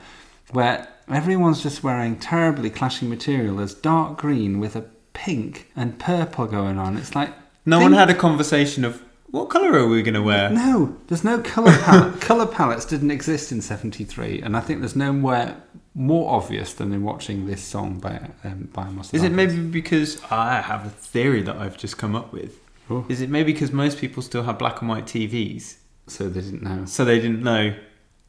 [0.51, 3.55] Where everyone's just wearing terribly clashing material.
[3.57, 6.97] There's dark green with a pink and purple going on.
[6.97, 7.33] It's like.
[7.65, 10.49] No think- one had a conversation of what colour are we going to wear.
[10.49, 12.19] No, there's no colour palette.
[12.29, 15.55] colour palettes didn't exist in 73, and I think there's nowhere
[15.93, 20.21] more obvious than in watching this song by um, by Mos Is it maybe because
[20.31, 22.59] I have a theory that I've just come up with?
[22.89, 23.05] Oh.
[23.09, 25.75] Is it maybe because most people still have black and white TVs,
[26.07, 26.85] So they didn't know.
[26.85, 27.73] so they didn't know,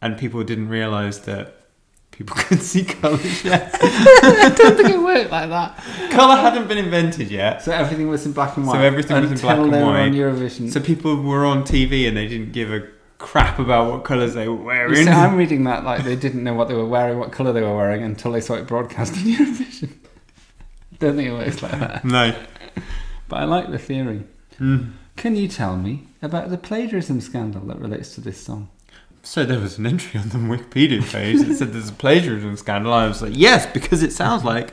[0.01, 1.62] and people didn't realise that
[2.13, 3.75] people could see colours yet?
[3.83, 5.77] I don't think it worked like that.
[6.11, 8.75] Colour hadn't been invented yet, So everything was in black and white.
[8.77, 10.13] So everything was in black and they were on white.
[10.13, 10.71] Eurovision.
[10.73, 12.87] so people were on TV and they didn't give a
[13.19, 14.95] crap about what colours they were wearing.
[15.05, 17.63] see, I'm reading that like they didn't know what they were wearing, what colour they
[17.63, 19.93] were wearing until they saw it broadcast on Eurovision.
[20.99, 22.05] don't think it works like that.
[22.05, 22.35] no.
[23.29, 24.25] But I like the theory.
[24.59, 24.91] Hmm.
[25.17, 28.69] Can you tell me about the plagiarism scandal that relates to this song?
[29.25, 32.93] So there was an entry on the Wikipedia page that said there's a plagiarism scandal.
[32.93, 34.73] I was like, yes, because it sounds like.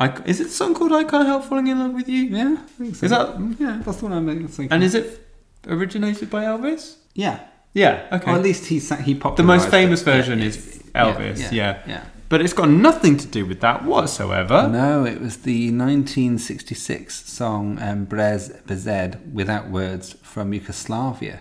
[0.00, 2.22] I, is it a song called "I Can't Help Falling in Love with You"?
[2.24, 3.06] Yeah, I think so.
[3.06, 4.70] Is that Yeah, that's the one I'm thinking.
[4.72, 5.26] and is it
[5.66, 6.96] originated by Elvis?
[7.14, 7.40] yeah,
[7.74, 8.06] Yeah.
[8.12, 8.30] Okay.
[8.30, 9.38] or at least he sang, he popped.
[9.38, 9.70] the most it.
[9.72, 10.56] famous Yeah, version yeah, is
[10.94, 11.38] Elvis.
[11.40, 12.04] yeah, Yeah, yeah.
[12.28, 14.68] But it's got nothing to do with that whatsoever.
[14.68, 21.40] No, it was the 1966 song um, Brez besed, without words, from Yugoslavia.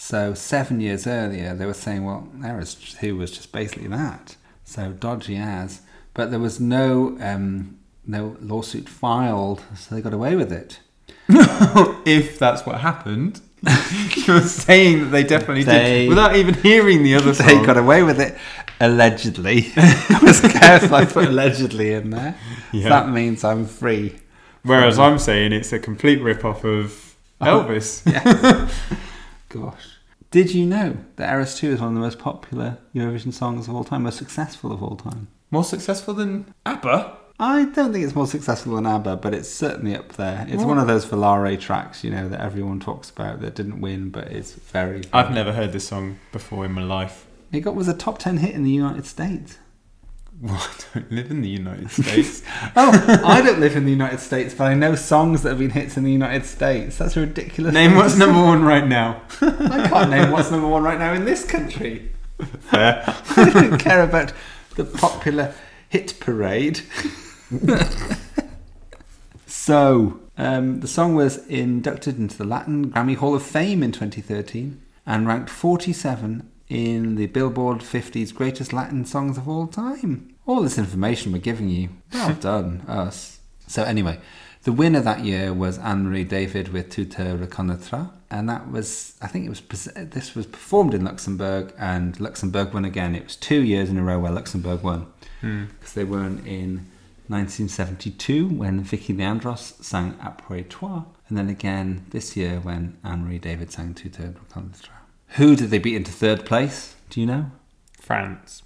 [0.00, 4.36] So seven years earlier, they were saying, well, Eres tú was just basically that.
[4.64, 5.80] So dodgy as.
[6.14, 10.78] But there was no um, no lawsuit filed, so they got away with it.
[12.06, 13.40] if that's what happened,
[14.24, 17.46] you're saying that they definitely They- did without even hearing the other song.
[17.58, 18.36] They got away with it.
[18.80, 19.72] allegedly.
[19.76, 22.36] I was careful I put allegedly in there.
[22.70, 24.14] So that means I'm free.
[24.62, 28.04] Whereas I'm saying it's a complete rip off of Elvis.
[29.48, 29.98] Gosh.
[30.30, 33.74] Did you know that Eres tú is one of the most popular Eurovision songs of
[33.74, 35.28] all time, most successful of all time?
[35.50, 37.16] More successful than ABBA?
[37.40, 40.44] I don't think it's more successful than ABBA, but it's certainly up there.
[40.48, 44.10] It's one of those Volare tracks, you know, that everyone talks about that didn't win,
[44.10, 45.04] but is very.
[45.12, 47.26] I've never heard this song before in my life.
[47.52, 49.58] It got was a top ten hit in the United States.
[50.40, 52.42] Well, I don't live in the United States.
[52.76, 55.70] Oh, I don't live in the United States, but I know songs that have been
[55.70, 56.96] hits in the United States.
[56.98, 57.74] That's a ridiculous.
[57.74, 59.22] Name what's number one right now.
[59.40, 62.12] I can't name what's number one right now in this country.
[62.60, 63.02] Fair.
[63.36, 64.32] I don't care about
[64.76, 65.54] the popular
[65.88, 66.82] hit parade.
[69.46, 74.80] so, um, the song was inducted into the Latin Grammy Hall of Fame in 2013
[75.06, 80.34] and ranked 47 in the Billboard 50's Greatest Latin Songs of All Time.
[80.46, 81.90] All this information we're giving you.
[82.12, 83.40] Well done, us.
[83.66, 84.18] So, anyway,
[84.64, 88.10] the winner that year was Anne-Marie David with Tu te reconnaîtras.
[88.30, 89.60] And that was, I think it was,
[89.96, 93.14] this was performed in Luxembourg and Luxembourg won again.
[93.14, 95.06] It was two years in a row where Luxembourg won
[95.40, 95.64] hmm.
[95.78, 96.86] because they won in
[97.28, 103.38] 1972 when Vicky Leandros sang Après Toi, and then again this year when Anne Marie
[103.38, 104.97] David sang Tu te reconnaîtras.
[105.36, 106.94] Who did they beat into third place?
[107.10, 107.50] Do you know?
[108.00, 108.62] France.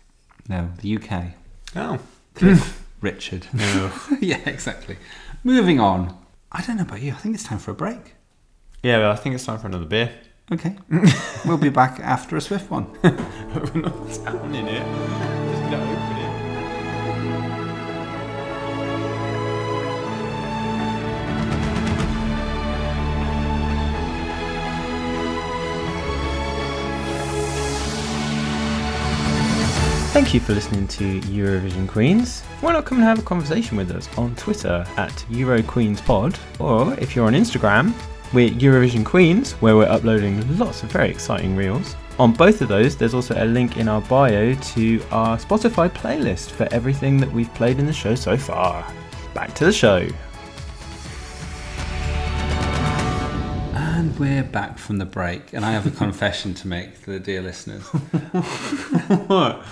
[0.49, 1.35] No, the UK.
[1.77, 1.99] Oh.
[3.01, 3.47] Richard.
[3.53, 3.93] No.
[4.21, 4.97] yeah, exactly.
[5.45, 6.17] Moving on.
[6.53, 7.13] I don't know about you.
[7.13, 8.15] I think it's time for a break.
[8.83, 10.13] yeah, well, I think it's time for another beer.
[10.53, 10.77] Okay.
[11.45, 12.87] we'll be back after a swift one.
[13.03, 14.83] We're not sounding it.
[15.51, 16.22] Just open it.
[30.13, 32.43] Thank you for listening to Eurovision Queens.
[32.61, 37.17] Why not come and have a conversation with us on Twitter at EuroQueensPod, or if
[37.17, 37.95] you're on Instagram,
[38.35, 41.97] we're Eurovision Queens, where we're uploading lots of very exciting reels.
[42.19, 46.51] On both of those, there's also a link in our bio to our Spotify playlist
[46.51, 48.87] for everything that we've played in the show so far.
[49.33, 50.07] Back to the show.
[53.75, 57.19] And we're back from the break, and I have a confession to make to the
[57.19, 57.83] dear listeners.
[59.27, 59.65] What?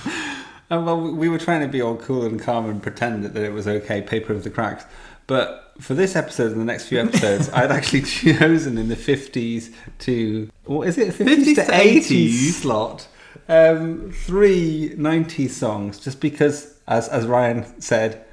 [0.70, 3.52] Uh, well, we were trying to be all cool and calm and pretend that it
[3.52, 4.84] was okay, paper of the cracks.
[5.26, 9.72] But for this episode and the next few episodes, I'd actually chosen in the 50s
[10.00, 12.50] to, what is it, 50s, 50s to to 80s 80s?
[12.52, 13.08] slot,
[13.48, 18.24] um, three 90s songs, just because, as, as Ryan said,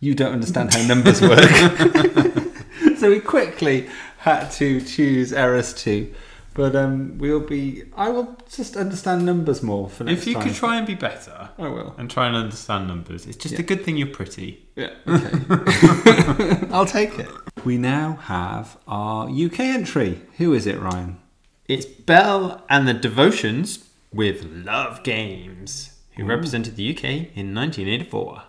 [0.00, 1.38] you don't understand how numbers work.
[2.98, 3.88] so we quickly
[4.18, 6.12] had to choose Eres tú.
[6.54, 7.82] But um, we'll be.
[7.96, 10.42] I will just understand numbers more for next If you time.
[10.44, 11.94] could try and be better I will.
[11.98, 13.60] and try and understand numbers, it's just Yeah.
[13.60, 14.64] a good thing you're pretty.
[14.76, 14.90] Yeah.
[15.08, 16.66] Okay.
[16.70, 17.28] I'll take it.
[17.64, 20.20] We now have our UK entry.
[20.38, 21.18] Who is it, Ryan?
[21.66, 28.42] It's Belle and the Devotions with Love Games, who represented the UK in 1984.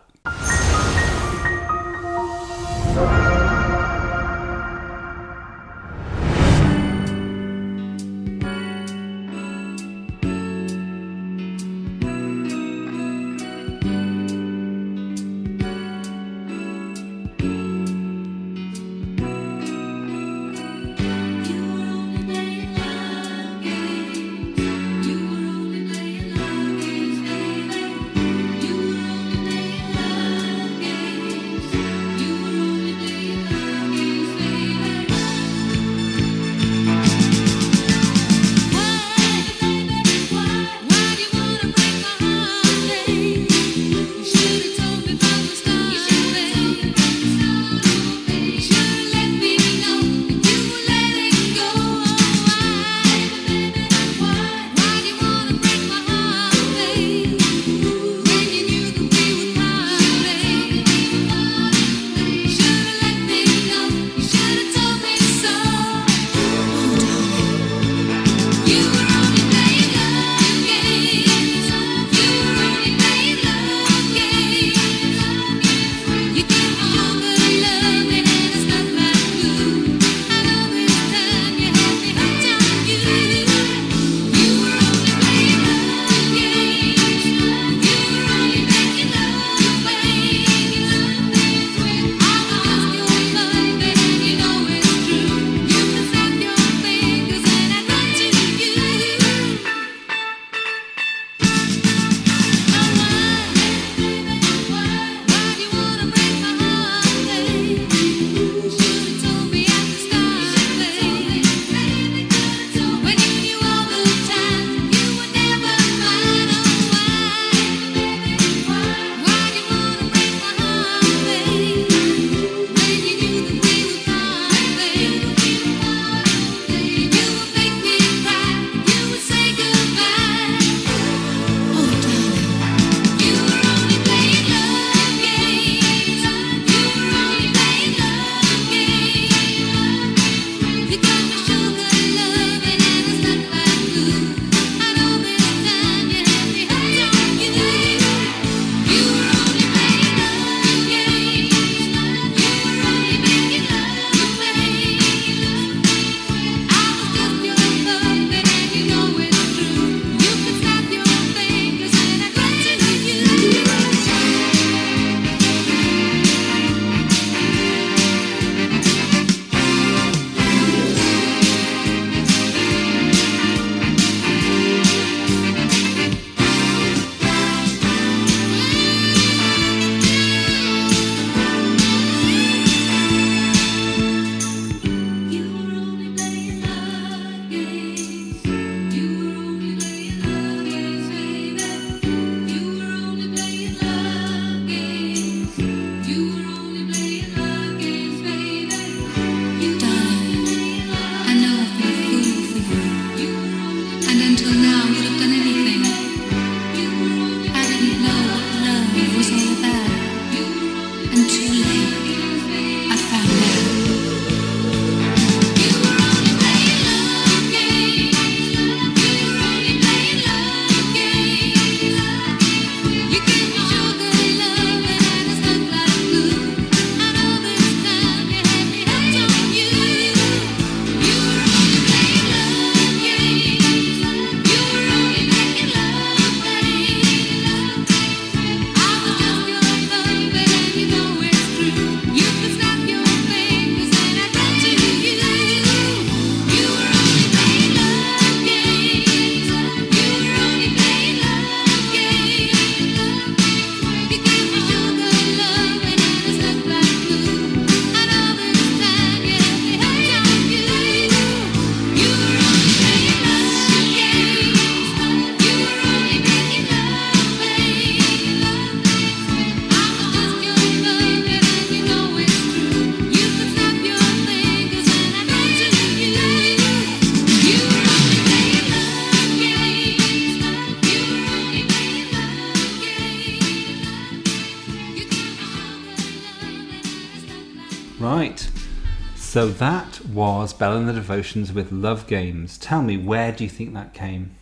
[290.46, 292.60] Was Belle and the Devotions with Love Games.
[292.60, 294.36] Tell me, where do you think that came?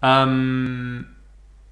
[0.00, 1.16] Um,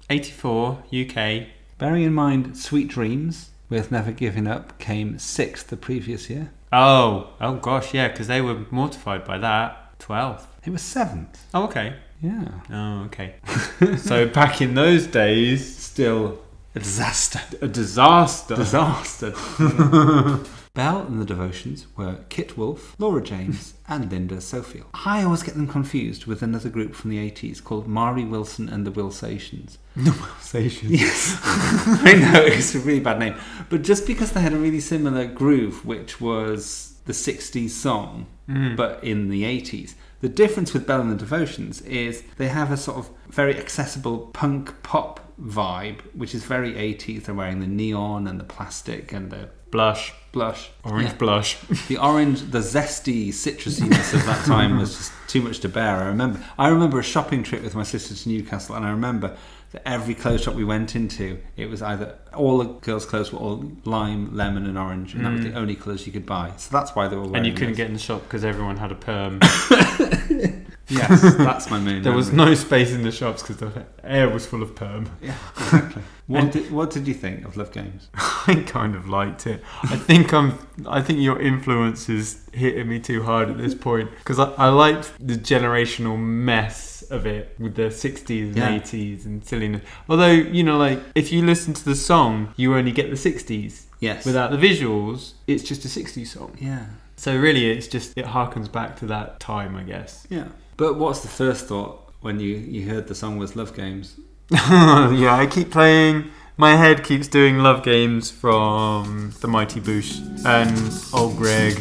[0.09, 1.43] 84 UK.
[1.77, 6.51] Bearing in mind, Sweet Dreams with Never Giving Up came sixth the previous year.
[6.73, 9.97] Oh, oh gosh, yeah, because they were mortified by that.
[9.99, 10.47] 12th.
[10.65, 11.45] It was seventh.
[11.53, 11.95] Oh, okay.
[12.21, 12.49] Yeah.
[12.69, 13.35] Oh, okay.
[13.97, 16.39] so back in those days, Still
[16.75, 17.39] a disaster.
[17.61, 18.57] a disaster.
[18.57, 19.33] Disaster.
[20.73, 24.85] Belle and the Devotions were Kit Rolfe, Laura James, and Linda Sofield.
[24.93, 28.85] I always get them confused with another group from the 80s called Mari Wilson and
[28.85, 29.77] the Wilsations.
[29.95, 30.91] The Wilsations?
[30.91, 31.39] Yes.
[31.43, 33.35] I know, it's a really bad name.
[33.69, 38.77] But just because they had a really similar groove, which was the 60s song, mm.
[38.77, 42.77] but in the 80s, the difference with Belle and the Devotions is they have a
[42.77, 47.25] sort of very accessible punk pop vibe, which is very 80s.
[47.25, 50.13] They're wearing the neon and the plastic and the Blush.
[50.31, 50.69] Blush.
[50.83, 51.15] Orange Yeah.
[51.15, 51.57] blush.
[51.87, 55.97] The orange, the zesty citrusiness of that time was just too much to bear.
[55.97, 59.35] I remember, I remember a shopping trip with my sister to Newcastle, and I remember
[59.71, 63.39] that every clothes shop we went into, it was either all the girls' clothes were
[63.39, 65.55] all lime, lemon, and orange, and that was the mm.
[65.55, 66.51] only colours you could buy.
[66.57, 67.35] So that's why they were.
[67.35, 67.77] And you couldn't those.
[67.77, 69.39] get in the shop because everyone had a perm.
[70.89, 72.01] Yes, that's my main.
[72.01, 75.09] there was no space in the shops because the air was full of perm.
[75.21, 76.01] Yeah, exactly.
[76.27, 78.09] what did What did you think of Love Games?
[78.47, 79.63] I kind of liked it.
[79.83, 80.57] I think I'm.
[80.87, 84.69] I think your influence is hitting me too hard at this point because I, I
[84.69, 88.79] liked the generational mess of it with the 60s and Yeah.
[88.79, 89.81] 80s and silliness.
[90.07, 93.85] Although you know, like if you listen to the song, you only get the 60s.
[93.99, 94.25] Yes.
[94.25, 96.55] Without the visuals, it's just a 60s song.
[96.59, 96.85] Yeah.
[97.17, 100.25] So really, it's just it harkens back to that time, I guess.
[100.29, 100.47] Yeah.
[100.79, 104.15] But what's the first thought when you you heard the song was Love Games?
[104.49, 106.31] yeah, I keep playing.
[106.55, 110.73] My head keeps doing love games from the Mighty Boosh and
[111.13, 111.75] old Gregg.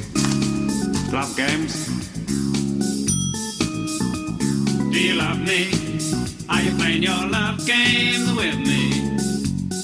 [1.12, 1.86] Love games.
[4.90, 5.70] Do you love me?
[6.48, 9.07] Are you playing your love games with me?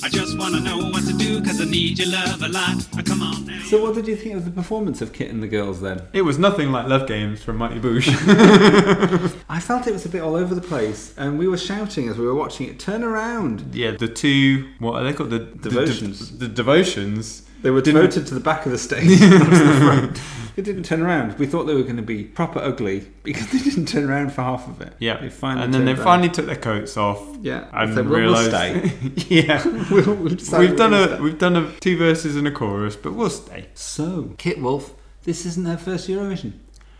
[0.05, 2.77] I just wanna know what to do, cause I need your love a lot.
[2.93, 3.59] Uh, Come on now.
[3.65, 6.03] So, what did you think of the performance of Kit and the girls then?
[6.13, 8.07] It was nothing like love games from Mighty Boosh.
[9.49, 12.19] I felt it was a bit all over the place, and we were shouting as
[12.19, 12.79] we were watching it.
[12.79, 13.75] Turn around!
[13.75, 15.31] yeah, the two what are they called?
[15.31, 16.39] The the- Devotions.
[16.39, 17.43] The, devotions.
[17.65, 20.21] They were Didn't- devoted to the back of the stage, not to the front.
[20.55, 21.37] They didn't turn around.
[21.41, 24.43] We thought they were going to be proper ugly because they didn't turn around for
[24.43, 24.93] half of it.
[25.01, 26.05] Yeah, they finally and then they around.
[26.05, 27.21] finally took their coats off.
[27.41, 28.51] yeah and said, "Well, we'll realised.
[28.51, 28.93] stay.
[29.35, 29.61] yeah,
[29.91, 33.15] we'll, we'll we've, what done a we've done a two verses and a chorus, but
[33.15, 33.67] we'll stay.
[33.75, 34.95] So, Kit Rolfe,
[35.25, 36.53] this isn't her first Eurovision.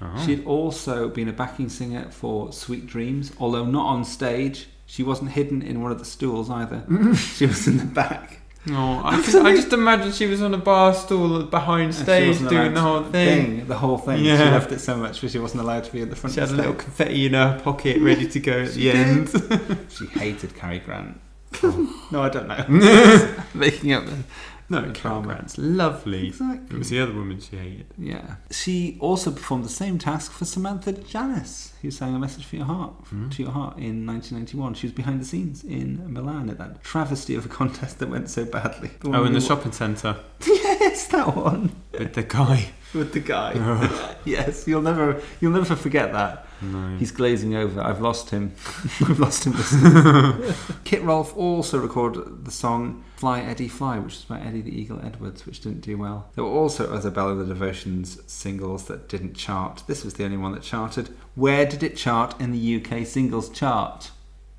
[0.03, 0.21] Oh.
[0.27, 4.67] She had also been a backing singer for Sweet Dreams, although not on stage.
[4.87, 6.85] She wasn't hidden in one of the stools either.
[7.15, 8.41] she was in the back.
[8.71, 12.73] Oh, I, can, I just imagine she was on a bar stool behind stage doing
[12.73, 13.67] the whole to- thing.
[13.67, 14.25] The whole thing.
[14.25, 14.39] Yeah.
[14.39, 16.41] She loved it so much, but she wasn't allowed to be at the front She
[16.41, 18.97] had a little confetti in her pocket ready to go at the did.
[18.97, 19.87] end.
[19.91, 21.21] She hated Carrie Grant.
[22.11, 23.37] no, I don't know.
[23.55, 24.05] Making up.
[24.69, 26.29] No, Grant's lovely.
[26.29, 26.75] Exactly.
[26.75, 27.87] It was the other woman she hated.
[27.99, 28.37] Yeah.
[28.51, 32.65] She also performed the same task for Samantha Janus, who sang A Message for Your
[32.65, 33.29] Heart, Hmm.
[33.29, 34.75] to Your Heart in 1991.
[34.75, 38.31] She was behind the scenes in Milan at that travesty of a contest that went
[38.31, 38.91] so badly.
[39.05, 41.73] Oh, in the wa- shopping centre Yes, that one.
[41.93, 42.71] with the guy.
[42.95, 44.17] With the guy.
[44.25, 46.47] yes, you'll never you'll never forget that.
[46.73, 46.97] No.
[46.97, 47.81] He's glazing over.
[47.81, 48.55] I've lost him.
[49.01, 49.53] I've lost him.
[50.85, 55.01] Kit Rolfe also recorded the song Fly Eddie Fly, which is about Eddie the Eagle
[55.05, 56.31] Edwards, which didn't do well.
[56.35, 59.83] There were also other Bella of the Devotions singles that didn't chart.
[59.87, 61.15] This was the only one that charted.
[61.35, 64.11] Where did it chart in the UK singles chart?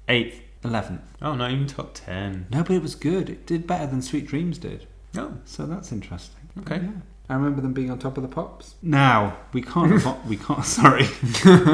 [0.07, 0.41] Eighth.
[0.63, 1.01] 11th.
[1.21, 2.47] Oh, not even top ten.
[2.49, 3.29] No, but it was good.
[3.29, 4.87] It did better than Sweet Dreams did.
[5.15, 6.41] Oh, So that's interesting.
[6.59, 6.77] Okay.
[6.77, 6.91] Yeah.
[7.29, 8.75] I remember them being on top of the pops.
[8.81, 9.91] Now we can't.
[10.01, 10.65] avo- we can't.
[10.79, 11.07] Sorry,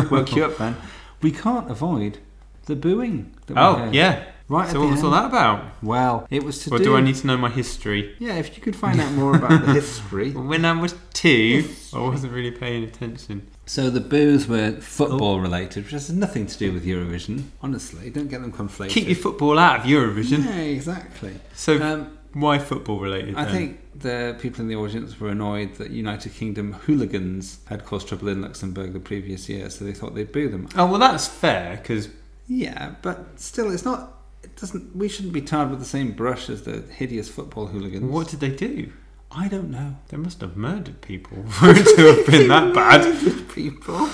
[0.09, 0.75] woke you up then.
[1.21, 2.19] We can't avoid
[2.65, 3.33] the booing.
[3.47, 3.93] That we oh heard.
[3.95, 4.23] yeah.
[4.47, 4.65] Right.
[4.65, 5.23] at So the what was all end.
[5.23, 5.65] that about?
[5.81, 6.83] Well, it was to Or do.
[6.83, 8.15] do I need to know my history?
[8.19, 10.31] Yeah, if you could find out more about the history.
[10.51, 13.47] When I was two, I wasn't really paying attention.
[13.65, 17.43] So the boos were football related, which has nothing to do with Eurovision.
[17.61, 18.89] Honestly, don't get them conflated.
[18.89, 20.43] Keep your football out of Eurovision.
[20.43, 21.35] Yeah, exactly.
[21.53, 23.35] So Um, why football related?
[23.35, 23.53] I then?
[23.53, 28.29] think the people in the audience were annoyed that United Kingdom hooligans had caused trouble
[28.29, 30.67] in Luxembourg the previous year, so they thought they'd boo them.
[30.75, 32.09] Oh well, that's fair because
[32.47, 34.17] Yeah, but still, it's not.
[34.43, 34.95] It doesn't.
[34.95, 38.03] We shouldn't be tarred with the same brush as the hideous football hooligans.
[38.11, 38.91] what did they do?
[39.33, 39.95] I don't know.
[40.09, 43.47] They must have murdered people for it to have been that bad.
[43.55, 44.09] People.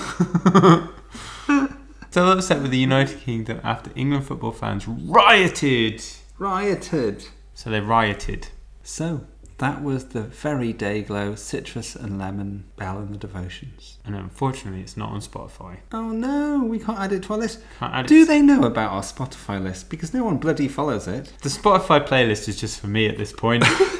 [2.10, 6.02] So upset with the United Kingdom after England football fans rioted.
[6.38, 7.26] Rioted.
[7.58, 8.50] So they rioted.
[8.84, 13.98] So, That was the very day glow citrus and lemon Belle in the devotions.
[14.04, 15.78] And unfortunately, it's not on Spotify.
[15.90, 17.58] Oh no, we can't add it to our list.
[17.80, 19.90] Can't add it Do they know about our Spotify list?
[19.90, 21.32] Because no one bloody follows it.
[21.42, 23.64] The Spotify playlist is just for me at this point.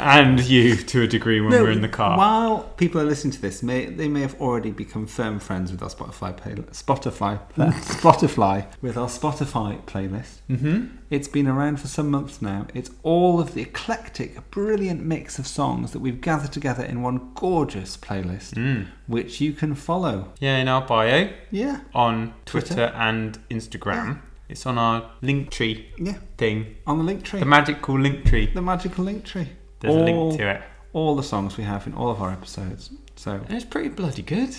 [0.00, 2.16] and you to a degree when we're in the car.
[2.18, 5.82] While people are listening to this, may, they may have already become firm friends with
[5.82, 10.38] our Spotify play, Spotify Spotify with our Spotify playlist.
[10.50, 10.96] Mm-hmm.
[11.10, 12.66] It's been around for some months now.
[12.74, 17.30] It's all of the eclectic, brilliant mix of songs that we've gathered together in one
[17.34, 18.86] gorgeous playlist, Mm.
[19.06, 20.32] which you can follow.
[20.40, 22.92] Yeah, in our bio Yeah, on Twitter, Twitter.
[22.96, 24.20] and Instagram.
[24.48, 26.76] It's on our link tree yeah, thing.
[26.86, 28.50] on the link tree, The magical link tree.
[28.52, 29.48] the magical link tree.
[29.84, 30.62] There's a all, link to it.
[30.92, 32.90] All the songs we have in all of our episodes.
[33.16, 34.54] So And it's pretty bloody good.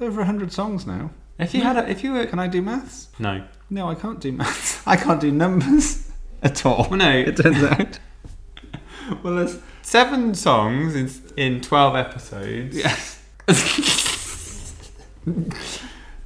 [0.00, 1.10] over hundred songs now.
[1.38, 3.08] If you had a, if you were Can I do maths?
[3.18, 4.82] no, No, I can't do maths.
[4.86, 6.10] I can't do numbers
[6.42, 6.86] at all.
[6.90, 7.98] well no, It turns out.
[9.22, 12.76] well, there's seven songs in in twelve episodes.
[12.76, 13.16] yes.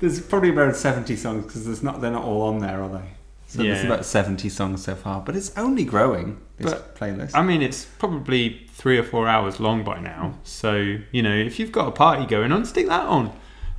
[0.01, 2.01] there's probably around seventy songs because there's not.
[2.01, 3.09] They're not all on there, are they?
[3.57, 6.41] So there's about seventy songs so far, but it's only growing.
[6.57, 7.33] This But, playlist.
[7.35, 10.31] I mean, it's probably three or four hours long by now.
[10.35, 10.39] Hmm.
[10.45, 13.33] So you know, if you've got a party going on, stick that on.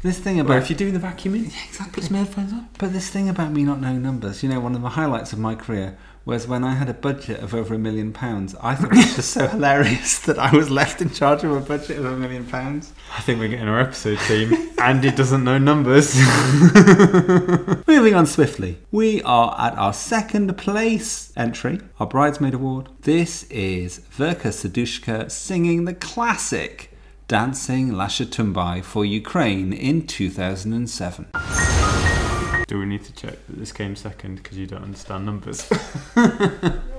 [0.03, 1.93] this thing Or about if you're doing the vacuuming, yeah, exactly.
[1.93, 2.67] put some headphones on.
[2.77, 5.39] But this thing about me not knowing numbers, you know, one of the highlights of
[5.39, 8.55] my career was when I had a budget of over a million pounds.
[8.59, 11.59] I thought it was just so hilarious that I was left in charge of a
[11.59, 12.93] budget of a million pounds.
[13.15, 14.71] I think we're getting our episode theme.
[14.79, 16.15] Andy doesn't know numbers.
[17.87, 22.89] Moving on swiftly, we are at our second place entry, our Bridesmaid Award.
[23.01, 26.91] This is Verka Serdushka singing the classic
[27.27, 32.24] Dancing Lasha Tumbai for Ukraine in 2007.
[32.67, 35.69] Do we need to check that this came second because you don't understand numbers?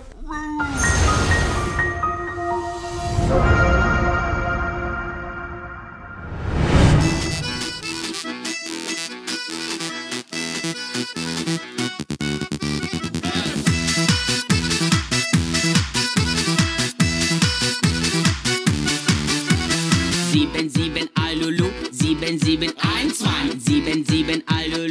[20.31, 24.86] Sieben, sieben, Alulu, sieben, sieben, ein, zwei, sieben, sieben, Alulu,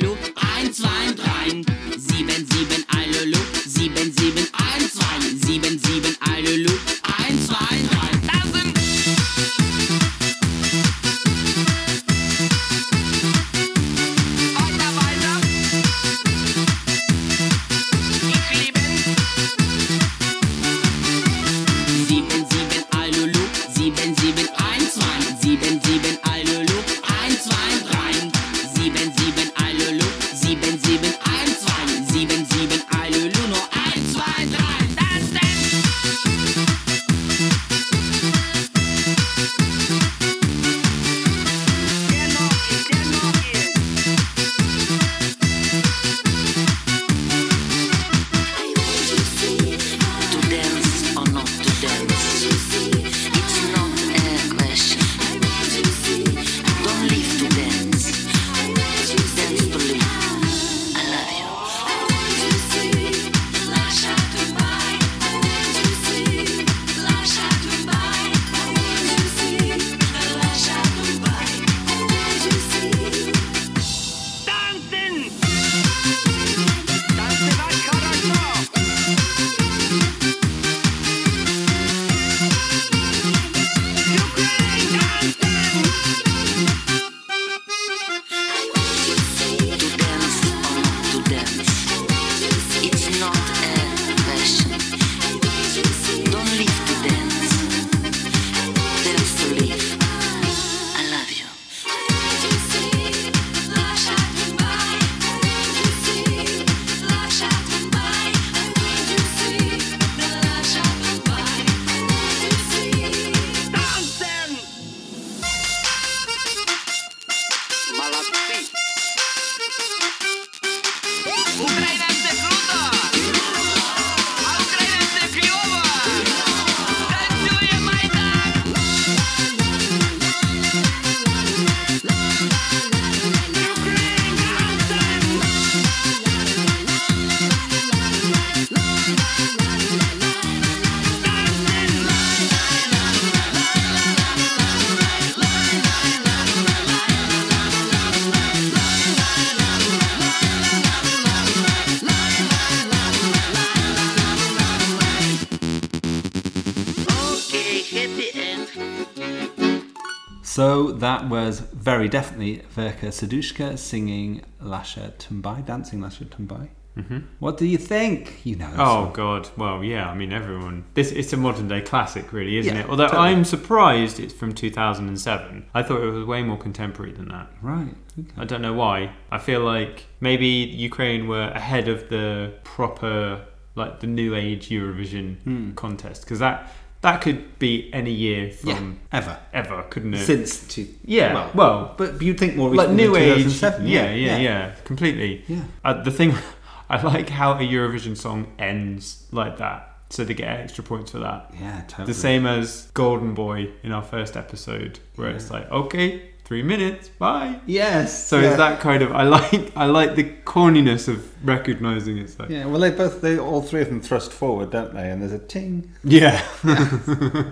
[161.95, 166.67] very definitely Verka Serdushka singing Lasha Tumbai, dancing Lasha Tumbai.
[166.97, 167.19] Mm-hmm.
[167.39, 168.19] What do you think?
[168.45, 168.73] You know.
[168.77, 170.85] Oh god, well yeah, I mean everyone.
[170.93, 172.89] This it's a modern day classic, really, isn't Yeah, it?
[172.89, 173.27] Although totally.
[173.29, 175.65] I'm surprised it's from 2007.
[175.73, 177.47] I thought it was way more contemporary than that.
[177.61, 177.93] right.
[178.17, 178.31] Okay.
[178.37, 179.11] I don't know why.
[179.29, 180.47] I feel like maybe
[180.89, 183.41] Ukraine were ahead of the proper,
[183.75, 185.71] like the new age Eurovision Hmm.
[185.73, 186.71] contest because that
[187.05, 188.69] that could be any year from
[189.11, 189.19] Yeah.
[189.19, 189.37] Ever.
[189.53, 190.25] ever, couldn't it?
[190.25, 190.87] Since two.
[191.05, 193.43] Yeah, Well, well, but you'd think more like new than age.
[193.43, 193.87] 2007.
[193.87, 195.43] Yeah, yeah, yeah, completely.
[195.47, 195.61] Yeah.
[195.83, 196.33] Uh, the thing,
[196.89, 201.19] I like how a Eurovision song ends like that, so they get extra points for
[201.19, 201.51] that.
[201.61, 202.07] Yeah, totally.
[202.07, 207.09] The same as Golden Boy in our first episode, where it's like, okay, three minutes,
[207.09, 207.59] bye.
[207.65, 208.27] Yes.
[208.27, 208.49] So yeah.
[208.49, 212.65] it's that kind of I like I like the corniness of recognizing it's like Yeah,
[212.67, 215.09] well, they both, they all three of them thrust forward, don't they?
[215.09, 215.91] And there's a ting.
[216.03, 216.45] yeah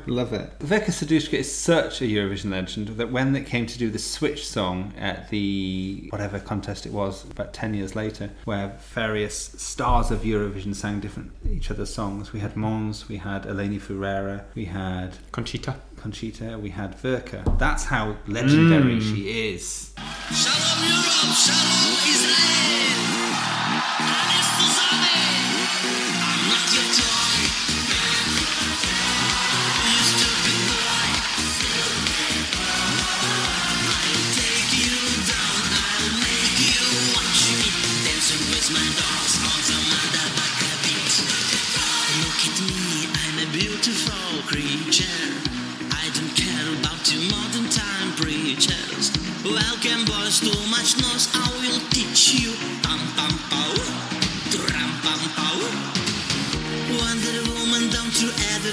[0.06, 0.54] Love it.
[0.60, 4.48] Verka Serdushka is such a Eurovision legend that when it came to do the Switch
[4.48, 10.22] song at the whatever contest it was about 10 years later, where various stars of
[10.22, 15.18] Eurovision sang different each other's songs, we had Måns, we had Eleni Foureira, we had
[15.32, 15.76] Conchita.
[16.04, 17.42] Conchita, we had Verka.
[17.58, 19.16] That's how legendary Mm.
[19.16, 19.22] she
[19.54, 19.94] is.
[20.36, 22.93] Shalom Europe, Shalom Israel.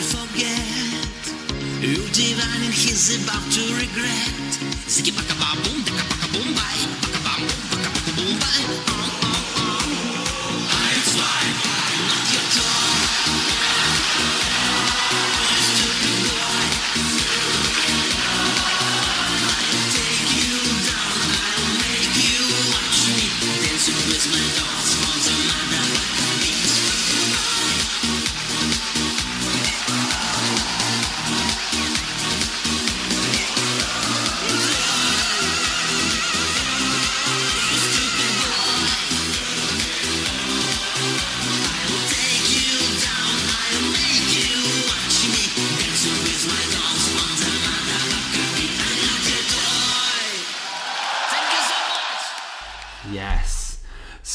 [0.01, 1.33] Ever forget.
[1.81, 4.51] You divine and he's about to regret.
[4.89, 6.00] Ziggy baka boom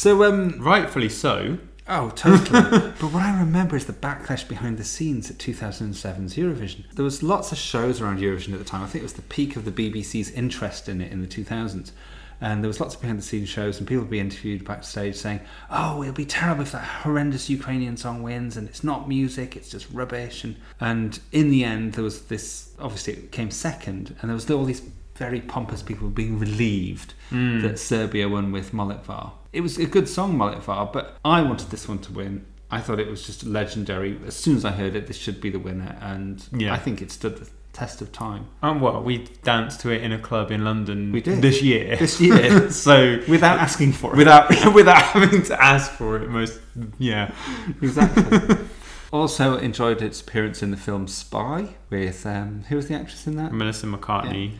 [0.05, 1.57] So, um, Rightfully so.
[1.87, 2.61] Oh, totally.
[3.01, 6.83] but what I remember is the backlash behind the scenes at 2007's Eurovision.
[6.93, 8.83] There was lots of shows around Eurovision at the time.
[8.83, 11.91] I think it was the peak of the BBC's interest in it in the 2000s.
[12.39, 15.15] And there was lots of behind the scenes shows, and people would be interviewed backstage
[15.15, 15.39] saying,
[15.71, 19.69] "Oh, it'll be terrible if that horrendous Ukrainian song wins, and it's not music; it's
[19.69, 22.75] just rubbish." And and in the end, there was this.
[22.77, 24.83] Obviously, it came second, and there was all these
[25.15, 29.31] very pompous people being relieved that Serbia won with Molitva.
[29.53, 32.45] It was a good song, Molitva, but I wanted this one to win.
[32.71, 34.19] I thought it was just legendary.
[34.27, 36.73] As soon as I heard it, this should be the winner, and Yeah.
[36.73, 38.47] I think it stood the test of time.
[38.61, 41.41] And well, we danced to it in a club in London We did.
[41.41, 41.95] this year.
[41.97, 42.69] This year.
[42.87, 44.17] so Without asking for it.
[44.17, 46.59] without without having to ask for it, most
[46.97, 47.33] yeah.
[47.81, 48.57] exactly.
[49.13, 53.35] also enjoyed its appearance in the film Spy with um, who was the actress in
[53.37, 53.53] that?
[53.53, 54.53] Melissa McCartney,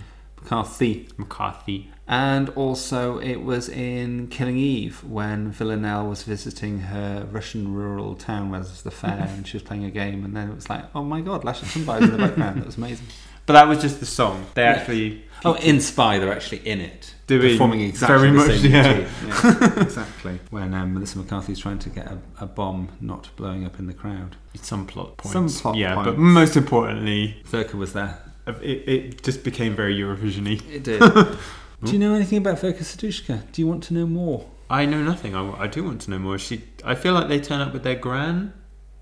[0.46, 1.08] McCarthy.
[1.18, 1.90] McCarthy.
[2.08, 8.52] And also, it was in Killing Eve when Villanelle was visiting her Russian rural town
[8.52, 10.24] where there's the fair and she was playing a game.
[10.24, 12.62] And then it was like, oh my god, Lasha Tumbai in the background.
[12.62, 13.08] That was amazing.
[13.48, 14.46] But that was just the song.
[14.54, 17.14] They actually Oh, in Spy, they're actually in it.
[17.28, 19.08] Doing performing exactly very the much, same yeah.
[19.28, 20.40] Yeah, exactly.
[20.50, 23.94] When um, Melissa McCarthy's trying to get a, a bomb not blowing up in the
[23.94, 24.38] crowd.
[24.56, 25.34] some plot points.
[25.34, 26.10] Some plot yeah, points.
[26.10, 28.20] but most importantly, Verka was there.
[28.48, 30.60] It, it just became very Eurovision-y.
[30.72, 31.00] It did.
[31.84, 33.52] Do you know anything about Verka Serdushka?
[33.52, 34.46] Do you want to know more?
[34.70, 35.36] I know nothing.
[35.36, 36.38] I, I do want to know more.
[36.40, 38.54] She, I feel like they turn up with their gran.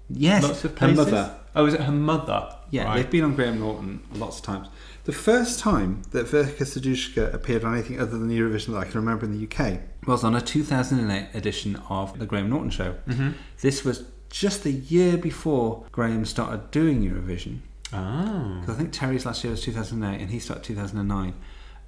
[0.10, 1.36] Yes, Lots of her mother.
[1.56, 2.54] Oh, is it her mother?
[2.72, 2.98] Yeah, Right.
[2.98, 4.68] they've been on Graham Norton lots of times.
[5.06, 8.96] The first time that Verka Serdushka appeared on anything other than Eurovision that I can
[9.00, 12.96] remember in the UK was on a 2008 edition of The Graham Norton Show.
[13.08, 13.30] Mm-hmm.
[13.62, 17.60] This was just the year before Graham started doing Eurovision.
[17.94, 18.62] Oh.
[18.66, 21.34] 'Cause I think Terry's last year was 2008 and he started 2009.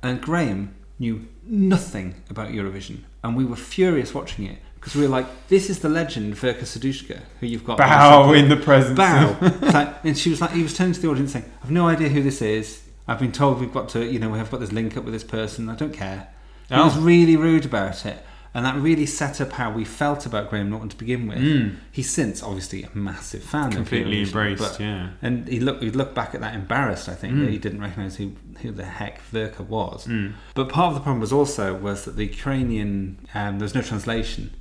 [0.04, 3.00] And Graham knew nothing about Eurovision.
[3.24, 6.62] And we were furious watching it because we were like, this is the legend Verka
[6.66, 7.78] Serdushka, who you've got.
[7.80, 8.96] Bow in the presence.
[8.98, 9.36] Bow.
[9.74, 12.10] like, and she was like, he was turning to the audience saying, I've no idea
[12.10, 12.84] who this is.
[13.08, 15.14] I've been told we've got to, you know, we have got this link up with
[15.14, 15.70] this person.
[15.70, 16.28] I don't care.
[16.70, 16.86] He Oh.
[16.86, 18.24] was really rude about it.
[18.56, 21.74] And that really set up how we felt about Graham Norton to begin with.
[21.92, 23.68] He's since obviously a massive fan.
[23.68, 23.76] of.
[23.76, 25.10] Completely Eurovision, embraced, but- yeah.
[25.22, 27.42] And he looked, he looked back at that embarrassed, I think, Hmm.
[27.44, 28.32] that he didn't recognise who,
[28.62, 30.08] who the heck Verka was.
[30.54, 33.82] But part of the problem was also was that the Ukrainian, um, there was no
[33.82, 34.52] translation.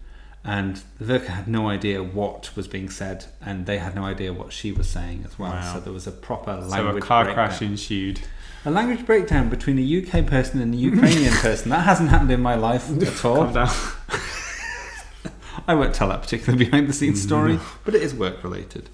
[0.47, 4.53] And Verka had no idea what was being said, and they had no idea what
[4.53, 5.53] she was saying as well.
[5.53, 5.73] Wow.
[5.75, 6.71] So there was a proper language.
[6.73, 7.49] So a car breakdown.
[7.49, 8.21] crash ensued.
[8.67, 11.69] A language breakdown between a UK person and a Ukrainian person.
[11.69, 13.45] That hasn't happened in my life at all.
[13.45, 13.69] Calm down.
[15.69, 18.89] I won't tell that particular behind the scenes mm, story, but it is work related.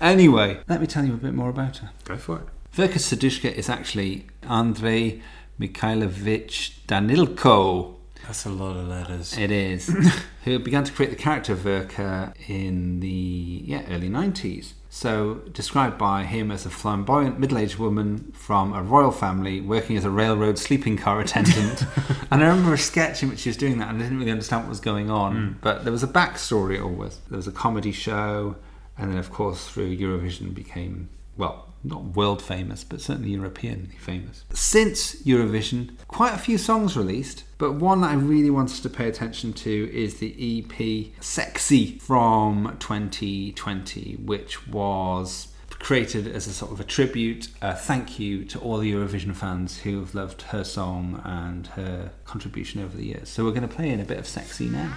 [0.00, 1.90] Anyway, let me tell you a bit more about her.
[2.04, 2.42] Go for it.
[2.72, 5.20] Verka Serdushka is actually Andrei
[5.60, 7.96] Mikhailovich Danilko.
[8.26, 9.36] That's a lot of letters.
[9.36, 9.90] It is.
[10.44, 14.72] who began to create the character of Verka in the yeah, early 90s.
[14.96, 19.98] So, described by him as a flamboyant middle aged woman from a royal family working
[19.98, 21.82] as a railroad sleeping car attendant.
[22.30, 24.30] and I remember a sketch in which she was doing that and I didn't really
[24.30, 25.36] understand what was going on.
[25.36, 25.52] Hmm.
[25.60, 27.18] But there was a backstory always.
[27.28, 28.56] There was a comedy show,
[28.96, 34.44] and then, of course, through Eurovision became, well, not world famous, but certainly European famous.
[34.52, 39.08] Since Eurovision, quite a few songs released, but one that I really wanted to pay
[39.08, 46.80] attention to is the EP Sexy from 2020, which was created as a sort of
[46.80, 51.20] a tribute, a thank you to all the Eurovision fans who have loved her song
[51.24, 53.28] and her contribution over the years.
[53.28, 54.92] So we're going to play in a bit of Sexy now.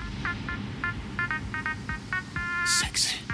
[2.65, 3.17] Sexy.
[3.19, 3.28] Sexy.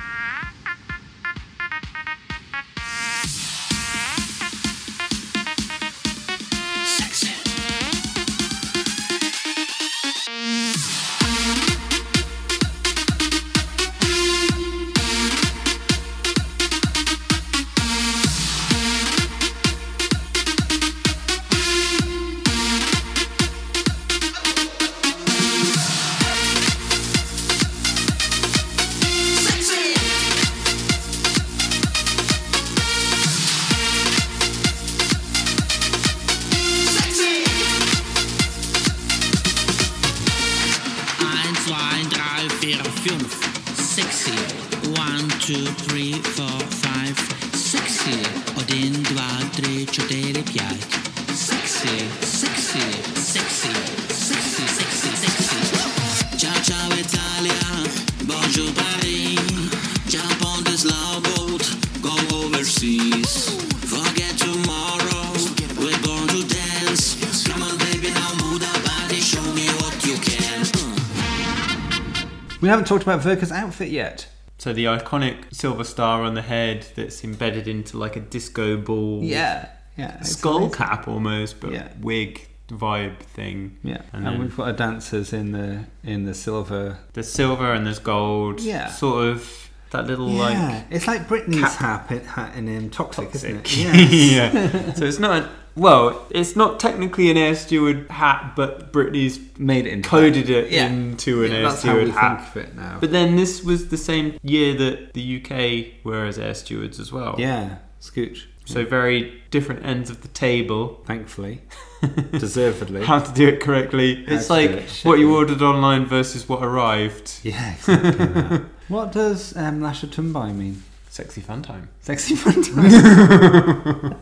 [72.85, 74.27] Haven't talked about Verka's outfit yet.
[74.57, 79.21] So the iconic silver star on the head that's embedded into like a disco ball
[79.23, 79.67] Yeah.
[79.97, 80.21] Yeah.
[80.21, 80.73] skull amazing.
[80.73, 81.87] cap almost, but Yeah.
[82.01, 83.77] wig vibe thing.
[83.83, 86.99] Yeah, And and, then- we've got our dancers in the in the silver.
[87.13, 88.59] There's silver and there's gold.
[88.61, 88.87] Yeah.
[88.89, 93.33] Sort of that little yeah, like it's like Britney's cap- hat, hat in um, Toxic,
[93.35, 93.77] isn't it?
[93.77, 94.11] Yes.
[94.55, 94.93] yeah.
[94.93, 99.91] So it's not well, it's not technically an air steward hat, but Britney's Made it
[99.93, 100.67] into coded that.
[100.67, 100.87] it Yeah.
[100.87, 102.37] into an Yeah, air that's how steward we hat.
[102.53, 102.97] think of it now.
[103.01, 107.11] But then this was the same year that the UK were as air stewards as
[107.11, 107.35] well.
[107.37, 108.43] yeah, Scooch.
[108.67, 111.03] So very different ends of the table.
[111.05, 111.61] Thankfully,
[112.31, 113.03] deservedly.
[113.03, 114.23] How to do it correctly.
[114.27, 117.39] It's like it what you ordered online versus what arrived.
[117.43, 118.59] yeah, exactly.
[118.87, 118.93] that.
[118.93, 120.83] What does um, Lasha Tumbai mean?
[121.09, 121.89] Sexy fun time.
[122.01, 124.19] Sexy fun time.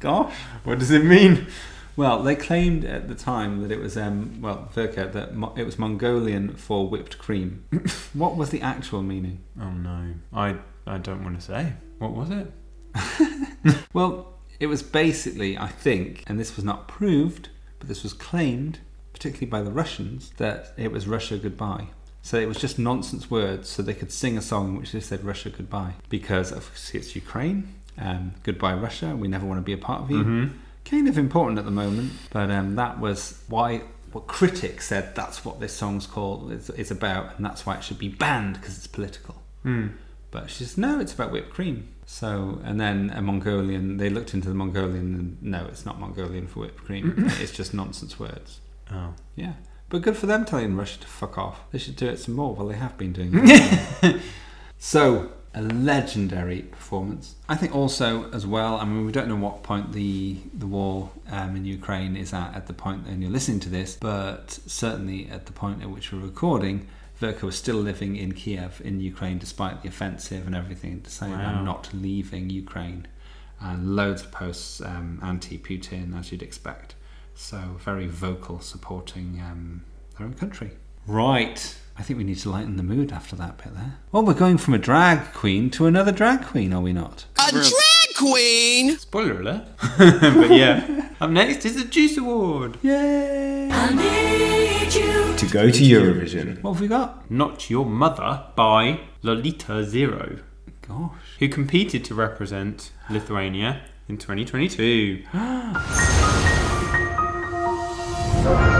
[0.00, 0.34] Gosh.
[0.64, 1.46] What does it mean?
[1.96, 5.64] Well, they claimed at the time that it was um, well, Verka that mo- it
[5.64, 7.64] was Mongolian for whipped cream.
[8.12, 9.40] what was the actual meaning?
[9.58, 10.14] Oh no.
[10.32, 11.72] I I don't want to say.
[11.98, 12.52] What was it?
[13.92, 18.78] Well, it was basically, I think, and this was not proved, but this was claimed,
[19.12, 21.88] particularly by the Russians, that it was Russia goodbye.
[22.26, 24.98] So it was just nonsense words, so they could sing a song in which they
[24.98, 25.92] said Russia goodbye.
[26.08, 30.10] Because obviously it's Ukraine, um, goodbye Russia, we never want to be a part of
[30.10, 30.50] you.
[30.84, 35.44] Kind of important at the moment, but um, that was why what critics said that's
[35.44, 38.76] what this song's called, is, is about, and that's why it should be banned because
[38.76, 39.40] it's political.
[40.32, 41.94] But she says, no, it's about whipped cream.
[42.06, 46.48] So, and then a Mongolian, they looked into the Mongolian and no, it's not Mongolian
[46.48, 47.14] for whipped cream.
[47.40, 48.58] it's just nonsense words.
[48.90, 49.14] Oh.
[49.36, 49.52] Yeah.
[49.88, 51.60] But good for them telling Russia to fuck off.
[51.70, 52.54] They should do it some more.
[52.54, 54.20] Well, they have been doing it.
[54.78, 57.36] so, a legendary performance.
[57.48, 61.10] I think also, as well, I mean, we don't know what point the, the war
[61.30, 65.28] um, in Ukraine is at at the point when you're listening to this, but certainly
[65.30, 66.88] at the point at which we're recording,
[67.20, 71.58] Verka was still living in Kiev in Ukraine despite the offensive and everything, decided Wow.
[71.58, 73.06] I'm not leaving Ukraine.
[73.58, 76.95] And loads of posts um, anti-Putin, as you'd expect.
[77.36, 79.84] So very vocal, supporting um,
[80.16, 80.70] their own country.
[81.06, 81.76] Right.
[81.98, 83.98] I think we need to lighten the mood after that bit there.
[84.10, 87.26] Well, we're going from a drag queen to another drag queen, are we not?
[87.38, 88.98] A drag queen!
[88.98, 89.68] Spoiler alert.
[89.98, 91.10] but yeah.
[91.20, 92.78] Up next is the Juice Award.
[92.82, 93.68] Yay!
[95.36, 96.62] To go to Eurovision.
[96.62, 97.30] What have we got?
[97.30, 100.38] Not Your Mother by Lolita Zero,
[100.88, 101.12] Gosh.
[101.38, 105.22] who competed to represent Lithuania in 2022.
[108.46, 108.75] Bitch,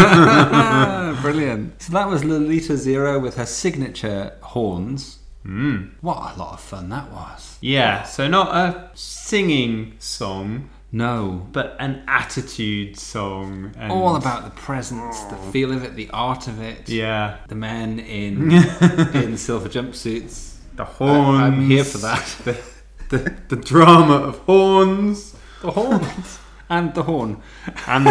[1.22, 1.82] brilliant.
[1.82, 5.18] So that was Lolita Zero with her signature horns.
[5.44, 5.92] Mm.
[6.00, 7.56] What a lot of fun that was.
[7.60, 11.46] Yeah, so not a singing song, No.
[11.52, 13.72] but an attitude song.
[13.78, 16.88] And All about the presence, the feel of it, the art of it.
[16.88, 18.52] Yeah, The men in
[19.14, 20.56] in silver jumpsuits.
[20.76, 21.40] the horns.
[21.40, 22.36] I'm here for that.
[23.10, 25.34] The, the, the drama of horns.
[25.62, 26.38] The horns.
[26.68, 27.42] and the horn.
[27.88, 28.06] And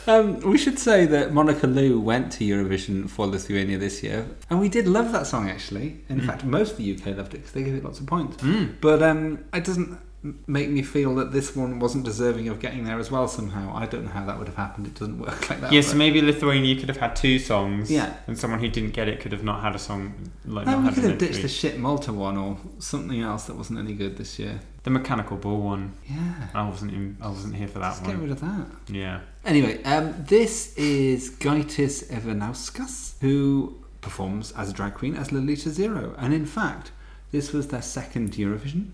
[0.09, 4.61] Um, we should say that Monika Liu went to Eurovision for Lithuania this year, and
[4.61, 6.05] we did love that song actually.
[6.09, 8.37] In fact, most of the UK loved it because they gave it lots of points.
[8.81, 9.99] But um, it doesn't
[10.47, 13.75] make me feel that this one wasn't deserving of getting there as well somehow.
[13.75, 14.87] I don't know how that would have happened.
[14.87, 15.73] It doesn't work like that.
[15.73, 17.91] yes, but- maybe Lithuania could have had two songs.
[17.91, 18.15] Yeah.
[18.27, 20.91] And someone who didn't get it could have not had a song like No, we
[20.93, 24.39] could have ditched the shit Malta one or something else that wasn't any good this
[24.39, 24.61] year.
[24.85, 25.95] The mechanical ball one.
[26.09, 28.23] Yeah, I wasn't in, I wasn't here for that let's get one.
[28.23, 28.67] rid of that.
[28.89, 29.21] Yeah.
[29.45, 36.15] Anyway, um, this is Gaitis Ivanauskas, who performs as a drag queen as Lolita Zero.
[36.19, 36.93] And in fact,
[37.33, 38.91] this was their second Eurovision.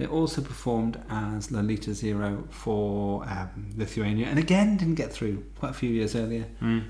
[0.00, 5.72] They also performed as Lolita Zero for um, Lithuania, and again didn't get through quite
[5.72, 6.46] a few years earlier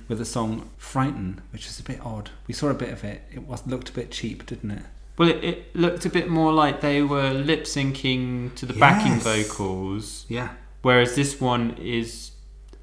[0.06, 2.30] with the song "Frighten," which was a bit odd.
[2.46, 3.22] We saw a bit of it.
[3.32, 4.82] It was looked a bit cheap, didn't it?
[5.18, 9.18] Well, it, it looked a bit more like they were lip syncing to the backing
[9.18, 10.50] vocals, Yeah,
[10.82, 12.30] whereas this one is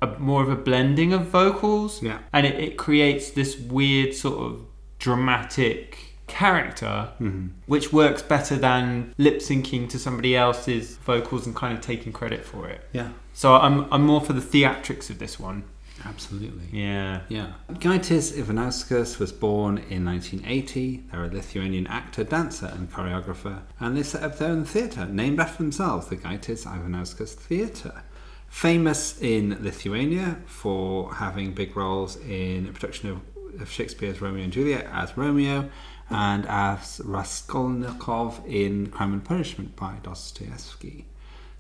[0.02, 2.04] a, more of a blending of vocals.
[2.04, 2.20] Yeah.
[2.34, 4.66] And it, it creates this weird sort of
[5.00, 7.48] dramatic character, Mm-hmm.
[7.66, 12.44] which works better than lip syncing to somebody else's vocals and kind of taking credit
[12.46, 12.82] for it.
[12.94, 15.64] yeah, So I'm, I'm more for the theatrics of this one.
[16.06, 16.68] absolutely.
[16.72, 17.22] Yeah.
[17.30, 17.54] Yeah.
[17.72, 21.04] Gaitis Ivanauskas was born in 1980.
[21.12, 25.40] They're a Lithuanian actor, dancer, and choreographer, and they set up their own theatre named
[25.40, 28.04] after themselves, the Gaitis Ivanauskas Theatre.
[28.50, 34.54] Famous in Lithuania for having big roles in a production of, of Shakespeare's Romeo and
[34.54, 35.70] Juliet as Romeo
[36.10, 41.06] and as Raskolnikov in Crime and Punishment by Dostoevsky.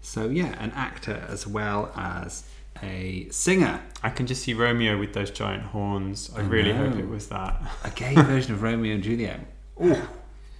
[0.01, 2.43] So, yeah, an actor as well as
[2.81, 3.81] a singer.
[4.03, 6.31] I can just see Romeo with those giant horns.
[6.35, 7.61] I, I really hope it was that.
[7.83, 9.39] A gay version of Romeo and Juliet.
[9.79, 10.09] Oh,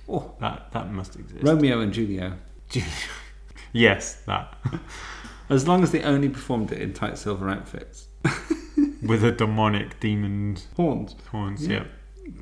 [0.10, 0.32] oh.
[0.40, 1.44] That that must exist.
[1.44, 2.34] Romeo and Juliet.
[3.74, 4.56] yes, that.
[5.50, 8.08] As long as they only performed it in tight silver outfits.
[9.02, 11.16] with a demonic demon Horns.
[11.32, 11.66] horns.
[11.66, 11.86] Yeah.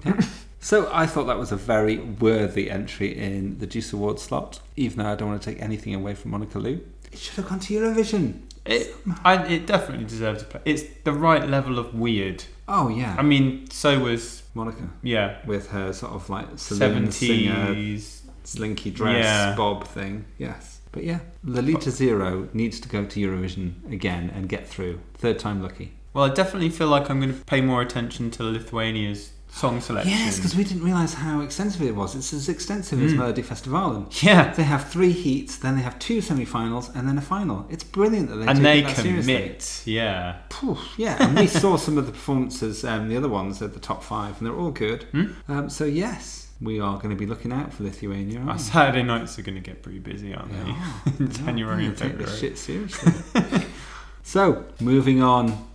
[0.04, 0.20] Yeah.
[0.66, 4.98] So I thought that was a very worthy entry in the Douze Award slot, even
[4.98, 6.84] though I don't want to take anything away from Monika Liu.
[7.12, 8.40] It should have gone to Eurovision.
[8.66, 10.62] It, I, it definitely deserves a play.
[10.66, 12.46] It's the right level of weird.
[12.68, 13.16] Oh, yeah.
[13.16, 14.90] I mean, so was Monica.
[15.04, 18.24] yeah, With her sort of like saloon singer, seventies.
[18.44, 19.56] slinky dress, Yeah.
[19.56, 20.26] bob thing.
[20.40, 20.82] Yes.
[20.92, 25.00] But yeah, Lolita Zero needs to go to Eurovision again and get through.
[25.14, 25.94] Third time lucky.
[26.16, 30.12] Well, I definitely feel like I'm going to pay more attention to Lithuania's song selection.
[30.12, 32.14] Yes, because we didn't realise how extensive it was.
[32.14, 34.06] It's as extensive as Melody Festival.
[34.22, 37.66] yeah, They have three heats, then they have two semi-finals, and then a final.
[37.70, 39.34] It's brilliant that they and they that seriously.
[39.34, 39.82] commit.
[39.86, 43.74] Yeah, Phew, yeah, and we saw some of the performances, um, the other ones at
[43.74, 45.04] the top five, and they're all good.
[45.14, 45.26] Hmm?
[45.48, 48.42] Um, so yes, we are going to be looking out for Lithuania.
[48.42, 48.60] our?
[48.60, 50.72] Saturday nights are going to get pretty busy, aren't They they?
[50.72, 51.02] are.
[51.20, 51.44] In They.
[51.46, 53.14] January Yeah, and take this shit seriously.
[54.24, 55.66] so moving on,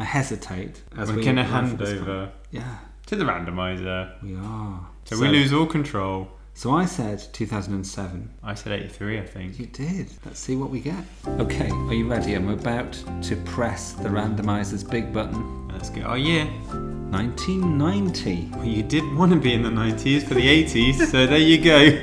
[0.00, 2.30] I hesitate as We're we going to hand over.
[2.50, 2.78] Yeah,
[3.14, 4.10] to the randomizer.
[4.22, 4.86] we are.
[5.04, 6.28] So, we lose all control.
[6.54, 8.30] So I said 2007.
[8.42, 9.58] I said 83, I think.
[9.58, 10.08] You did.
[10.24, 11.04] Let's see what we get.
[11.26, 12.34] Okay, are you ready?
[12.34, 12.92] I'm about
[13.22, 15.68] to press the randomizer's big button.
[15.68, 16.02] Let's go.
[16.06, 16.44] Oh, yeah.
[16.44, 18.50] 1990.
[18.54, 21.60] Well, you did want to be in the 90s for the 80s, so there you
[21.60, 22.00] go.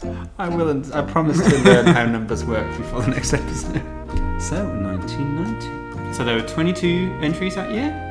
[0.38, 0.70] I will.
[0.70, 3.82] and I promise to learn how numbers work before the next episode.
[4.40, 6.14] So 1990.
[6.14, 8.09] So there were 22 entries that year?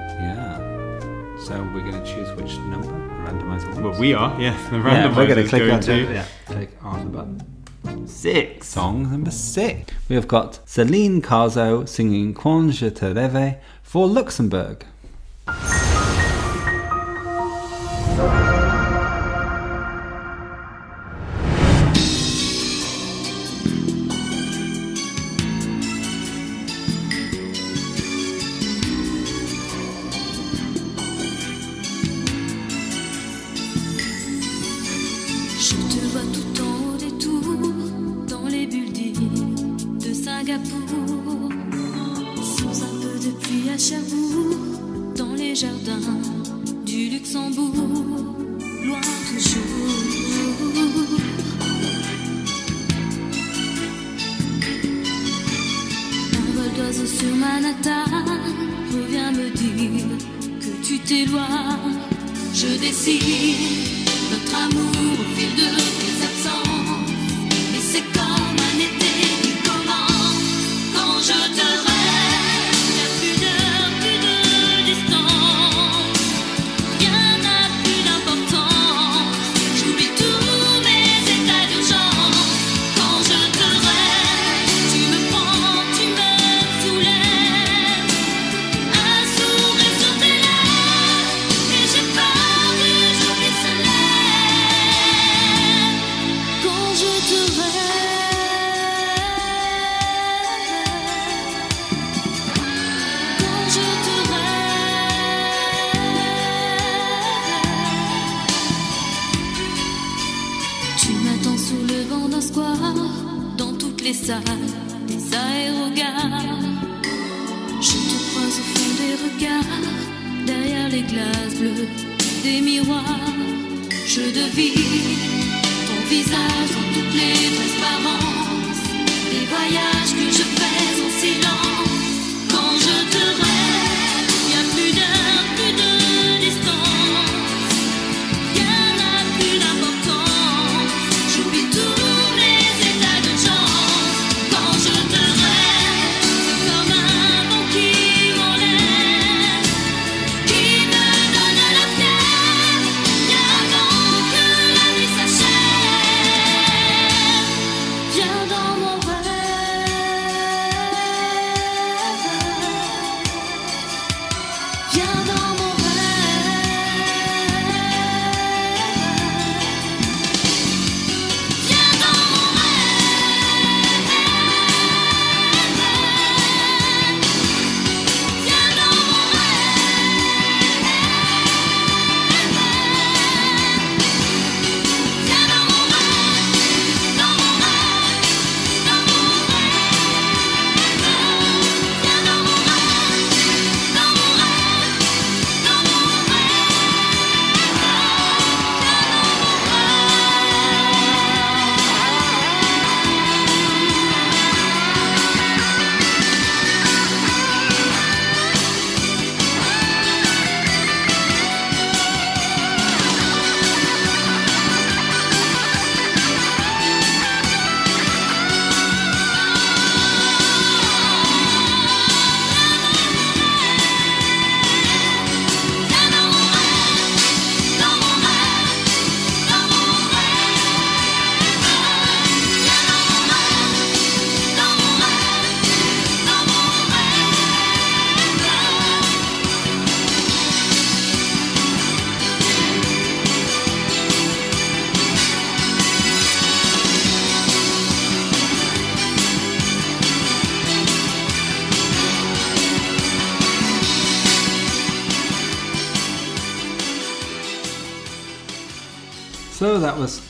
[1.49, 2.89] So we're going to choose which number
[3.25, 3.79] randomizer wants.
[3.79, 4.55] Well, we are, yeah.
[4.69, 8.07] The yeah, we're going to click going on to yeah, click on the button.
[8.07, 8.67] six.
[8.67, 9.91] Song number six.
[10.09, 14.85] We have got Celine Carzo singing Quand je te rêve for Luxembourg.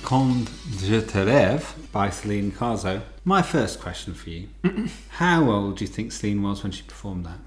[0.10, 0.50] That was Quand
[0.80, 1.64] je te rêve
[1.94, 3.02] by Celine Carzo.
[3.26, 4.50] My first question for you.
[5.10, 7.40] How old do you think Celine was when she performed that?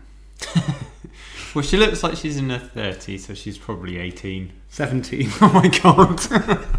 [1.54, 4.52] Well, she looks like she's in her 30s, so she's probably 18.
[4.70, 5.30] 17.
[5.42, 6.18] Oh my god.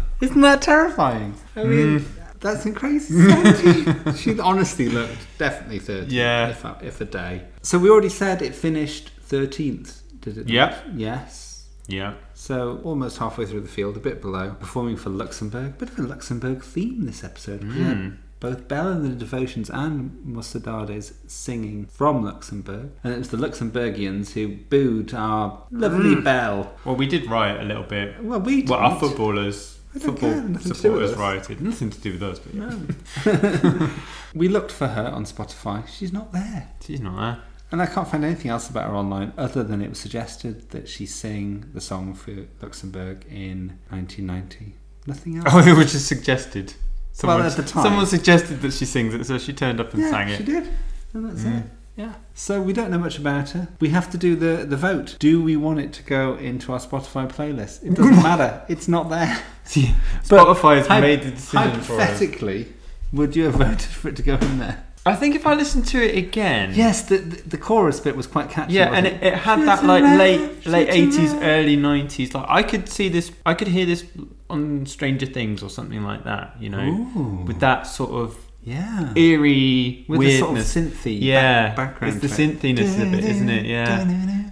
[0.20, 1.34] Isn't that terrifying?
[1.54, 2.20] I mean, hmm.
[2.40, 3.14] that's crazy.
[3.14, 4.14] 17.
[4.16, 6.12] she honestly looked definitely 30.
[6.12, 6.48] Yeah.
[6.48, 7.42] If a, if a day.
[7.62, 10.46] So we already said it finished 13th, did it?
[10.46, 10.48] not?
[10.48, 10.84] Yep.
[10.96, 11.68] Yes.
[11.86, 12.14] yeah.
[12.34, 15.78] So almost halfway through the field, a bit below, performing for Luxembourg.
[15.78, 17.62] Bit of a Luxembourg theme this episode.
[17.62, 18.08] Had hmm.
[18.40, 22.90] both Belle and the Devotions and Mocedades singing from Luxembourg.
[23.02, 26.24] And it was the Luxembourgians who booed our lovely hmm.
[26.24, 26.74] Belle.
[26.84, 28.22] Well, we did riot a little bit.
[28.22, 31.60] Well, we Well, our footballers, football nothing to do with supporters rioted.
[31.60, 33.90] Nothing to do with us, but yeah.
[34.34, 35.86] We looked for her on Spotify.
[35.86, 36.70] She's not there.
[36.84, 37.42] She's not there.
[37.74, 40.88] And I can't find anything else about her online other than it was suggested that
[40.88, 44.74] she sang the song for Luxembourg in 1990.
[45.08, 45.48] Nothing else.
[45.52, 46.74] Oh, it was just suggested.
[47.10, 47.82] Someone, at the time.
[47.82, 50.36] Someone suggested that she sings it, so she turned up and yeah, sang it.
[50.36, 50.68] she did.
[51.14, 51.64] And that's mm.
[51.64, 51.70] it.
[51.96, 52.14] Yeah.
[52.32, 53.66] So we don't know much about her.
[53.80, 55.16] We have to do the, the vote.
[55.18, 57.84] Do we want it to go into our Spotify playlist?
[57.84, 58.62] It doesn't matter.
[58.68, 59.42] It's not there.
[59.64, 62.20] Spotify has made the decision for us.
[62.20, 62.72] Hypothetically,
[63.12, 64.83] would you have voted for it to go in there?
[65.06, 68.26] I think if I listen to it again, Yes, the, the, the chorus bit was
[68.26, 68.72] quite catchy.
[68.74, 72.34] yeah, and it, it had that like late late eighties, early nineties.
[72.34, 74.04] Like I could see this, I could hear this
[74.48, 76.56] on Stranger Things or something like that.
[76.58, 76.86] You know,
[77.16, 77.44] Ooh.
[77.46, 79.12] with that sort of Yeah.
[79.14, 80.74] eerie With the sort of weirdness.
[81.04, 82.14] synthy yeah, back- background.
[82.14, 82.38] It's the track.
[82.60, 83.66] synthiness of it, isn't it?
[83.66, 84.04] Yeah.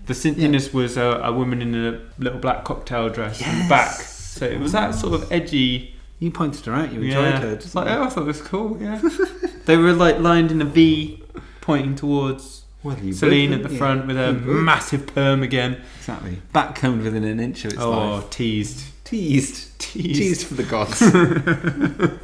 [0.05, 3.93] The synthiness was a, a woman in a little black cocktail dress in the back.
[3.93, 5.95] So it was that sort of edgy.
[6.23, 6.93] You pointed her out.
[6.93, 7.41] You enjoyed Yeah.
[7.41, 7.53] her.
[7.55, 8.81] It's like, oh, I thought it was cool.
[8.81, 9.01] Yeah.
[9.67, 11.21] they were like lined in a V,
[11.61, 15.81] pointing towards Well, Celine would, at the front with a massive perm again.
[15.99, 16.41] Exactly.
[16.53, 18.31] Back combed within an inch of its Oh, life.
[18.31, 18.85] teased.
[19.05, 19.77] Teased.
[19.81, 20.15] Teased.
[20.17, 20.99] Teased for the gods.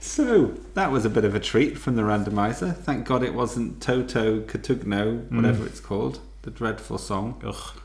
[0.00, 2.76] so, that was a bit of a treat from the randomizer.
[2.76, 7.40] Thank God it wasn't Toto Cutugno, whatever it's called, the dreadful song.
[7.44, 7.80] Ugh.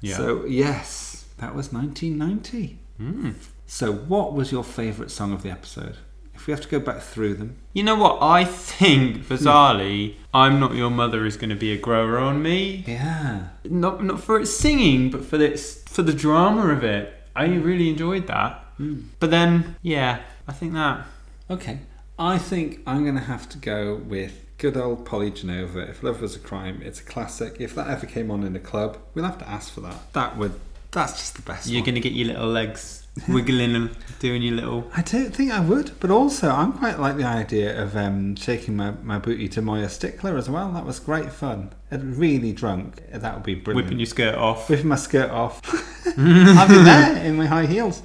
[0.00, 0.16] Yeah.
[0.16, 2.78] So, yes, that was 1990.
[3.00, 3.34] Mm.
[3.66, 5.96] So, what was your favourite song of the episode?
[6.34, 7.56] If we have to go back through them.
[7.72, 8.18] You know what?
[8.20, 9.32] I think hmm.
[9.32, 12.84] bizarrely, "I'm Not Your Mother" is going to be a grower on me.
[12.86, 13.48] Yeah.
[13.64, 17.14] Not not for its singing, but for its for the drama of it.
[17.36, 17.62] I hmm.
[17.62, 18.64] really enjoyed that.
[18.76, 19.02] Hmm.
[19.20, 21.06] But then, yeah, I think that.
[21.48, 21.78] Okay.
[22.18, 25.80] I think I'm going to have to go with good old Poli Genova.
[25.80, 27.56] If Love Was a Crime, it's a classic.
[27.58, 30.12] If that ever came on in a club, we'll have to ask for that.
[30.12, 30.60] That would
[30.92, 31.68] That's just the best.
[31.68, 31.86] You're one.
[31.86, 34.90] going to get your little legs wiggling and doing your little.
[34.96, 38.76] I don't think I would, but also I'm quite like the idea of um, shaking
[38.76, 40.72] my, my booty to Moja štikla as well.
[40.72, 41.72] That was great fun.
[41.90, 43.02] Really drunk.
[43.12, 43.86] That would be brilliant.
[43.86, 44.68] Whipping your skirt off.
[44.68, 45.60] Whipping my skirt off.
[46.06, 48.02] I've been there in my high heels,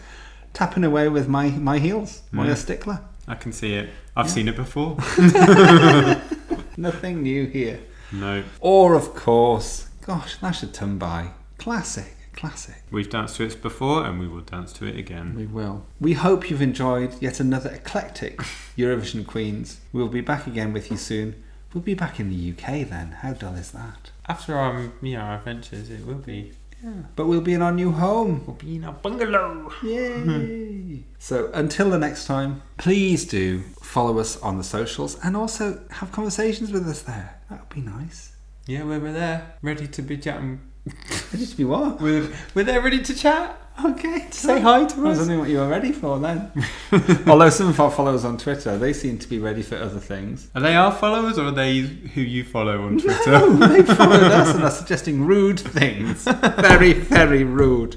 [0.54, 2.22] tapping away with my, my heels.
[2.32, 3.02] Moja štikla.
[3.28, 3.90] I can see it.
[4.16, 4.98] I've seen it before.
[6.78, 7.80] Nothing new here.
[8.12, 8.44] no.
[8.60, 11.32] Or, of course, gosh, that should turn by.
[11.58, 12.84] Classic, classic.
[12.90, 15.36] We've danced to it before and we will dance to it again.
[15.36, 15.86] We will.
[16.00, 18.38] We hope you've enjoyed yet another eclectic
[18.78, 19.82] Eurovision Queens.
[19.92, 21.44] We'll be back again with you soon.
[21.74, 23.12] We'll be back in the UK then.
[23.22, 24.12] How dull is that?
[24.28, 26.54] After our, you know, our adventures, it will be.
[26.82, 26.94] Yeah.
[27.18, 28.44] But we'll be in our new home.
[28.48, 29.72] We'll be in a bungalow.
[29.84, 31.04] Yay!
[31.20, 36.14] so until the next time, please do follow us on the socials and also have
[36.14, 37.42] conversations with us there.
[37.50, 38.32] That would be nice.
[38.66, 40.62] Yeah, we're, we're there, ready to be chatting.
[41.34, 42.02] Ready to be what?
[42.02, 43.60] We're, we're there, ready to chat.
[43.84, 44.28] Okay.
[44.30, 44.98] To say hi to us.
[44.98, 45.20] I was us.
[45.20, 46.52] wondering what you were ready for then.
[47.28, 50.50] Although some of our followers on Twitter, they seem to be ready for other things.
[50.54, 53.32] Are they our followers or are they who you follow on Twitter?
[53.32, 56.24] No, they followed us and are suggesting rude things.
[56.26, 57.96] Very, very rude.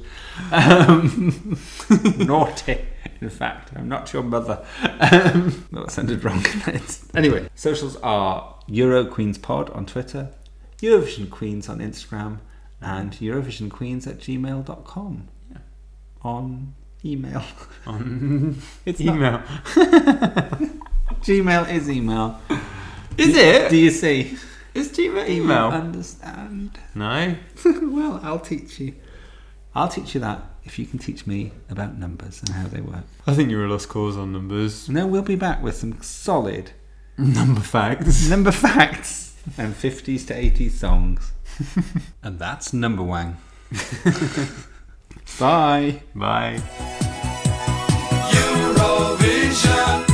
[0.53, 1.59] Um,
[2.19, 2.87] naughty.
[3.21, 4.65] In fact, I'm not your mother.
[4.83, 6.45] Um, no, that sounded wrong.
[7.15, 10.31] anyway, socials are Euro Queens Pod on Twitter,
[10.81, 12.39] Eurovision Queens on Instagram,
[12.83, 12.99] Mm.
[13.01, 15.29] and EurovisionQueens at gmail.com
[16.23, 17.43] on email.
[17.87, 19.43] on It's email.
[21.23, 22.41] Gmail is email.
[23.17, 23.71] Is it?
[23.71, 24.37] Do you see?
[24.75, 25.69] Is Gmail email?
[25.69, 26.79] understand?
[26.95, 27.37] No.
[27.65, 28.95] well, I'll teach you.
[29.75, 33.05] I'll teach you that if you can teach me about numbers and how they work.
[33.27, 34.89] I think you're a lost cause on numbers.
[34.89, 36.73] No, we'll be back with some solid
[37.19, 38.29] Number facts.
[38.29, 41.33] number facts and 50s to 80s songs.
[42.23, 43.37] and that's number one.
[45.39, 46.03] Bye.
[46.15, 46.61] Bye.
[48.33, 50.05] Eurovision.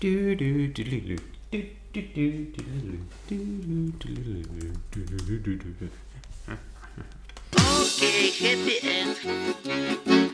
[0.01, 1.32] Do do do do do.
[7.55, 10.32] Okay, happy end.